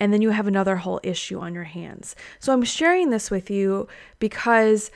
And 0.00 0.12
then 0.12 0.22
you 0.22 0.30
have 0.30 0.46
another 0.46 0.76
whole 0.76 1.00
issue 1.02 1.38
on 1.38 1.54
your 1.54 1.64
hands. 1.64 2.16
So 2.38 2.52
I'm 2.52 2.64
sharing 2.64 3.10
this 3.10 3.30
with 3.30 3.50
you 3.50 3.88
because 4.18 4.90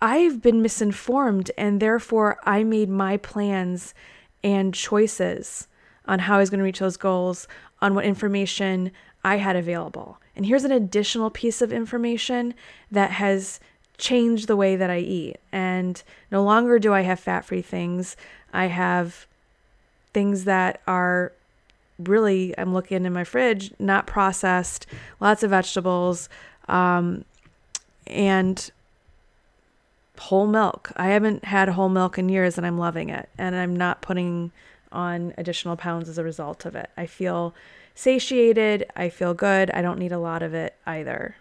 I've 0.00 0.42
been 0.42 0.62
misinformed, 0.62 1.50
and 1.58 1.80
therefore 1.80 2.38
I 2.44 2.62
made 2.62 2.88
my 2.88 3.16
plans 3.16 3.94
and 4.44 4.74
choices 4.74 5.66
on 6.06 6.20
how 6.20 6.36
I 6.36 6.38
was 6.38 6.50
going 6.50 6.58
to 6.58 6.64
reach 6.64 6.78
those 6.78 6.96
goals, 6.96 7.48
on 7.80 7.94
what 7.94 8.04
information 8.04 8.92
I 9.24 9.36
had 9.36 9.56
available. 9.56 10.18
And 10.36 10.46
here's 10.46 10.64
an 10.64 10.72
additional 10.72 11.30
piece 11.30 11.60
of 11.60 11.72
information 11.72 12.54
that 12.90 13.10
has 13.12 13.60
changed 13.98 14.46
the 14.46 14.56
way 14.56 14.76
that 14.76 14.90
I 14.90 14.98
eat. 14.98 15.38
And 15.50 16.02
no 16.30 16.42
longer 16.42 16.78
do 16.78 16.94
I 16.94 17.00
have 17.02 17.18
fat 17.18 17.44
free 17.44 17.62
things, 17.62 18.16
I 18.52 18.66
have 18.66 19.26
things 20.14 20.44
that 20.44 20.80
are 20.86 21.32
really, 21.98 22.54
I'm 22.56 22.72
looking 22.72 23.04
in 23.04 23.12
my 23.12 23.24
fridge, 23.24 23.72
not 23.78 24.06
processed, 24.06 24.86
lots 25.20 25.42
of 25.42 25.50
vegetables, 25.50 26.28
um, 26.68 27.24
and 28.06 28.70
whole 30.18 30.46
milk. 30.46 30.92
I 30.96 31.08
haven't 31.08 31.44
had 31.44 31.68
whole 31.68 31.88
milk 31.88 32.18
in 32.18 32.28
years 32.28 32.56
and 32.56 32.66
I'm 32.66 32.78
loving 32.78 33.10
it. 33.10 33.28
And 33.36 33.54
I'm 33.54 33.74
not 33.74 34.02
putting 34.02 34.52
on 34.90 35.34
additional 35.36 35.76
pounds 35.76 36.08
as 36.08 36.18
a 36.18 36.24
result 36.24 36.64
of 36.64 36.74
it. 36.74 36.90
I 36.96 37.06
feel 37.06 37.54
satiated. 37.98 38.86
I 38.94 39.08
feel 39.08 39.34
good. 39.34 39.72
I 39.72 39.82
don't 39.82 39.98
need 39.98 40.12
a 40.12 40.18
lot 40.18 40.40
of 40.42 40.54
it 40.54 40.76
either. 40.86 41.34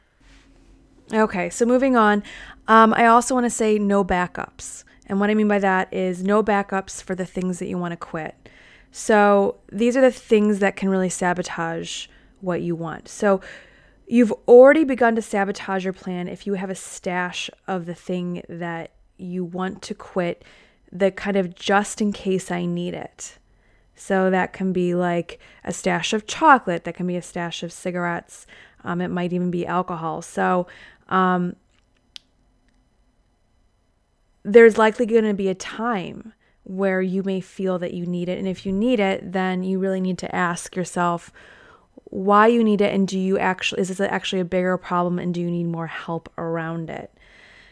Okay, 1.13 1.52
so 1.52 1.67
moving 1.67 1.96
on. 1.96 2.24
Um, 2.67 2.96
I 2.96 3.06
also 3.06 3.36
want 3.36 3.46
to 3.46 3.52
say 3.52 3.78
no 3.78 4.04
backups. 4.04 4.84
And 5.06 5.20
what 5.20 5.30
I 5.30 5.36
mean 5.36 5.48
by 5.48 5.60
that 5.60 5.93
is 5.93 6.24
no 6.24 6.41
backups 6.41 7.02
for 7.02 7.13
the 7.13 7.28
things 7.28 7.60
that 7.60 7.67
you 7.67 7.78
want 7.78 7.91
to 7.91 7.98
quit. 7.98 8.50
So 8.91 9.58
these 9.72 9.96
are 9.96 10.02
the 10.02 10.12
things 10.12 10.58
that 10.58 10.76
can 10.76 10.89
really 10.89 11.10
sabotage 11.10 12.08
what 12.41 12.62
you 12.62 12.76
want. 12.76 13.08
So 13.08 13.39
you've 14.08 14.34
already 14.48 14.84
begun 14.84 15.15
to 15.15 15.22
sabotage 15.22 15.84
your 15.84 15.93
plan 15.93 16.28
if 16.28 16.48
you 16.48 16.56
have 16.56 16.72
a 16.72 16.76
stash 16.76 17.52
of 17.67 17.86
the 17.86 17.96
thing 17.96 18.41
that 18.50 18.91
you 19.17 19.46
want 19.46 19.84
to 19.84 19.93
quit, 19.93 20.43
the 20.91 21.12
kind 21.12 21.38
of 21.38 21.54
just 21.54 22.02
in 22.02 22.12
case 22.12 22.50
I 22.50 22.65
need 22.65 22.96
it. 22.96 23.38
So 23.97 24.29
that 24.29 24.53
can 24.53 24.71
be 24.71 24.93
like 24.93 25.39
a 25.63 25.73
stash 25.73 26.13
of 26.13 26.27
chocolate, 26.27 26.83
that 26.83 26.95
can 26.95 27.07
be 27.07 27.15
a 27.15 27.21
stash 27.21 27.63
of 27.63 27.73
cigarettes, 27.73 28.45
um, 28.83 29.01
it 29.01 29.10
might 29.10 29.33
even 29.33 29.51
be 29.51 29.65
alcohol. 29.65 30.21
So 30.21 30.67
um, 31.10 31.55
there's 34.43 34.77
likely 34.77 35.05
going 35.05 35.25
to 35.25 35.33
be 35.33 35.49
a 35.49 35.55
time 35.55 36.33
where 36.63 37.01
you 37.01 37.23
may 37.23 37.41
feel 37.41 37.79
that 37.79 37.93
you 37.93 38.05
need 38.05 38.29
it. 38.29 38.38
And 38.38 38.47
if 38.47 38.65
you 38.65 38.71
need 38.71 38.99
it, 38.99 39.31
then 39.31 39.63
you 39.63 39.79
really 39.79 40.01
need 40.01 40.17
to 40.19 40.36
ask 40.36 40.75
yourself 40.75 41.31
why 42.05 42.47
you 42.47 42.63
need 42.63 42.79
it 42.79 42.93
and 42.93 43.07
do 43.07 43.19
you 43.19 43.38
actually 43.38 43.81
is 43.81 43.89
this 43.89 43.99
actually 43.99 44.39
a 44.39 44.45
bigger 44.45 44.77
problem 44.77 45.19
and 45.19 45.33
do 45.33 45.41
you 45.41 45.51
need 45.51 45.65
more 45.65 45.88
help 45.88 46.31
around 46.38 46.89
it? 46.89 47.12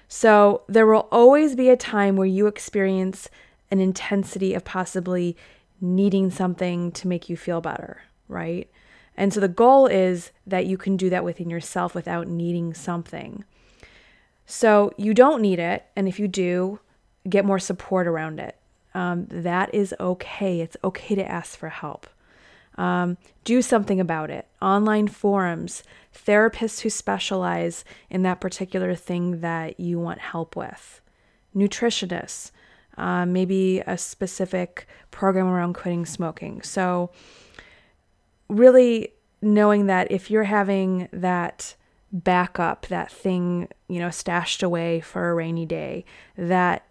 So 0.08 0.64
there 0.68 0.86
will 0.86 1.08
always 1.12 1.56
be 1.56 1.70
a 1.70 1.78
time 1.78 2.16
where 2.16 2.28
you 2.28 2.48
experience 2.48 3.30
an 3.72 3.80
intensity 3.80 4.54
of 4.54 4.64
possibly 4.66 5.36
needing 5.82 6.30
something 6.32 6.92
to 6.94 7.08
make 7.08 7.30
you 7.30 7.38
feel 7.38 7.62
better, 7.62 8.02
right? 8.28 8.70
And 9.18 9.34
so 9.34 9.40
the 9.40 9.48
goal 9.48 9.88
is 9.88 10.32
that 10.46 10.66
you 10.66 10.78
can 10.78 10.98
do 10.98 11.10
that 11.10 11.24
within 11.24 11.50
yourself 11.50 11.96
without 11.96 12.28
needing 12.28 12.74
something. 12.74 13.44
So 14.46 14.94
you 14.98 15.14
don't 15.14 15.42
need 15.42 15.60
it. 15.60 15.86
And 15.96 16.08
if 16.08 16.20
you 16.20 16.28
do, 16.28 16.80
get 17.28 17.46
more 17.46 17.60
support 17.60 18.08
around 18.08 18.40
it 18.40 18.58
um, 18.96 19.28
that 19.30 19.76
is 19.76 19.94
okay. 20.00 20.62
It's 20.62 20.78
okay 20.84 21.16
to 21.16 21.30
ask 21.30 21.60
for 21.60 21.70
help. 21.70 22.08
Um, 22.78 23.18
do 23.44 23.62
something 23.62 24.00
about 24.00 24.32
it. 24.32 24.48
Online 24.62 25.08
forums, 25.08 25.84
therapists 26.14 26.82
who 26.82 26.90
specialize 26.90 27.84
in 28.10 28.24
that 28.24 28.42
particular 28.42 28.96
thing 28.96 29.42
that 29.42 29.80
you 29.80 30.00
want 30.00 30.20
help 30.20 30.56
with, 30.56 31.02
nutritionists, 31.54 32.52
uh, 32.98 33.26
maybe 33.26 33.82
a 33.86 33.98
specific 33.98 34.88
program 35.12 35.48
around 35.48 35.74
quitting 35.74 36.06
smoking. 36.06 36.62
So, 36.62 37.12
really 38.50 39.14
knowing 39.42 39.88
that 39.88 40.12
if 40.12 40.30
you're 40.32 40.44
having 40.44 41.08
that 41.12 41.76
backup, 42.12 42.88
that 42.88 43.12
thing, 43.12 43.68
you 43.88 44.00
know, 44.00 44.10
stashed 44.10 44.64
away 44.64 45.02
for 45.02 45.30
a 45.30 45.34
rainy 45.34 45.66
day, 45.66 46.06
that 46.38 46.86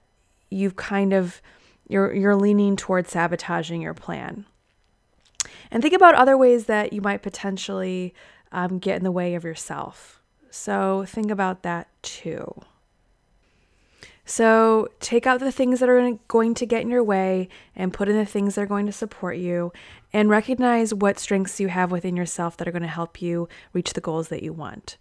you've 0.50 0.76
kind 0.76 1.12
of 1.12 1.40
you're 1.88 2.12
you're 2.14 2.36
leaning 2.36 2.76
towards 2.76 3.10
sabotaging 3.10 3.82
your 3.82 3.94
plan. 3.94 4.46
And 5.70 5.82
think 5.82 5.94
about 5.94 6.14
other 6.14 6.36
ways 6.36 6.66
that 6.66 6.92
you 6.92 7.00
might 7.00 7.22
potentially 7.22 8.14
um, 8.52 8.78
get 8.78 8.96
in 8.96 9.04
the 9.04 9.12
way 9.12 9.34
of 9.34 9.44
yourself. 9.44 10.20
So 10.50 11.04
think 11.06 11.30
about 11.30 11.62
that 11.62 11.88
too. 12.02 12.62
So 14.24 14.88
take 15.00 15.26
out 15.26 15.40
the 15.40 15.52
things 15.52 15.80
that 15.80 15.88
are 15.88 16.12
going 16.28 16.54
to 16.54 16.66
get 16.66 16.82
in 16.82 16.88
your 16.88 17.04
way 17.04 17.48
and 17.76 17.92
put 17.92 18.08
in 18.08 18.16
the 18.16 18.24
things 18.24 18.54
that 18.54 18.62
are 18.62 18.66
going 18.66 18.86
to 18.86 18.92
support 18.92 19.36
you 19.36 19.72
and 20.12 20.30
recognize 20.30 20.94
what 20.94 21.18
strengths 21.18 21.60
you 21.60 21.68
have 21.68 21.90
within 21.90 22.16
yourself 22.16 22.56
that 22.56 22.66
are 22.66 22.72
going 22.72 22.82
to 22.82 22.88
help 22.88 23.20
you 23.20 23.48
reach 23.72 23.92
the 23.92 24.00
goals 24.00 24.28
that 24.28 24.42
you 24.42 24.52
want. 24.52 24.96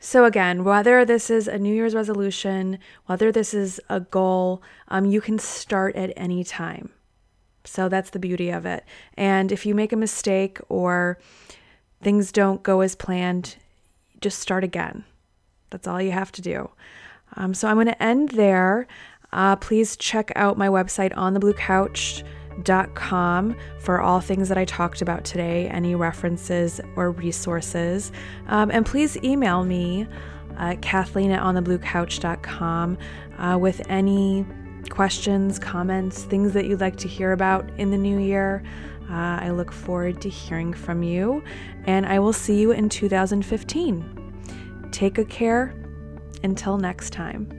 So, 0.00 0.24
again, 0.24 0.62
whether 0.62 1.04
this 1.04 1.28
is 1.28 1.48
a 1.48 1.58
New 1.58 1.74
Year's 1.74 1.94
resolution, 1.94 2.78
whether 3.06 3.32
this 3.32 3.52
is 3.52 3.80
a 3.88 3.98
goal, 3.98 4.62
um, 4.88 5.06
you 5.06 5.20
can 5.20 5.40
start 5.40 5.96
at 5.96 6.12
any 6.16 6.44
time. 6.44 6.90
So, 7.64 7.88
that's 7.88 8.10
the 8.10 8.20
beauty 8.20 8.50
of 8.50 8.64
it. 8.64 8.84
And 9.14 9.50
if 9.50 9.66
you 9.66 9.74
make 9.74 9.92
a 9.92 9.96
mistake 9.96 10.60
or 10.68 11.18
things 12.00 12.30
don't 12.30 12.62
go 12.62 12.80
as 12.80 12.94
planned, 12.94 13.56
just 14.20 14.38
start 14.38 14.62
again. 14.62 15.04
That's 15.70 15.88
all 15.88 16.00
you 16.00 16.12
have 16.12 16.30
to 16.32 16.42
do. 16.42 16.70
Um, 17.36 17.54
so, 17.54 17.68
I'm 17.68 17.76
going 17.76 17.86
to 17.86 18.02
end 18.02 18.30
there. 18.30 18.86
Uh, 19.32 19.56
please 19.56 19.96
check 19.96 20.32
out 20.36 20.56
my 20.56 20.68
website 20.68 21.16
on 21.16 21.34
the 21.34 21.40
blue 21.40 21.52
couch 21.52 22.24
com 22.94 23.56
for 23.78 24.00
all 24.00 24.20
things 24.20 24.48
that 24.48 24.58
I 24.58 24.64
talked 24.64 25.02
about 25.02 25.24
today, 25.24 25.68
any 25.68 25.94
references 25.94 26.80
or 26.96 27.10
resources. 27.10 28.12
Um, 28.48 28.70
and 28.70 28.84
please 28.84 29.16
email 29.18 29.64
me, 29.64 30.06
Kathleen 30.80 31.30
at 31.30 31.42
onthebluecouch.com, 31.42 32.98
uh, 33.38 33.58
with 33.60 33.80
any 33.88 34.44
questions, 34.90 35.58
comments, 35.58 36.24
things 36.24 36.52
that 36.52 36.66
you'd 36.66 36.80
like 36.80 36.96
to 36.96 37.08
hear 37.08 37.32
about 37.32 37.68
in 37.78 37.90
the 37.90 37.98
new 37.98 38.18
year. 38.18 38.62
Uh, 39.10 39.38
I 39.40 39.50
look 39.50 39.72
forward 39.72 40.20
to 40.22 40.28
hearing 40.28 40.74
from 40.74 41.02
you, 41.02 41.42
and 41.84 42.04
I 42.04 42.18
will 42.18 42.32
see 42.32 42.60
you 42.60 42.72
in 42.72 42.88
2015. 42.88 44.88
Take 44.90 45.14
good 45.14 45.28
care. 45.28 45.74
Until 46.42 46.78
next 46.78 47.10
time. 47.10 47.57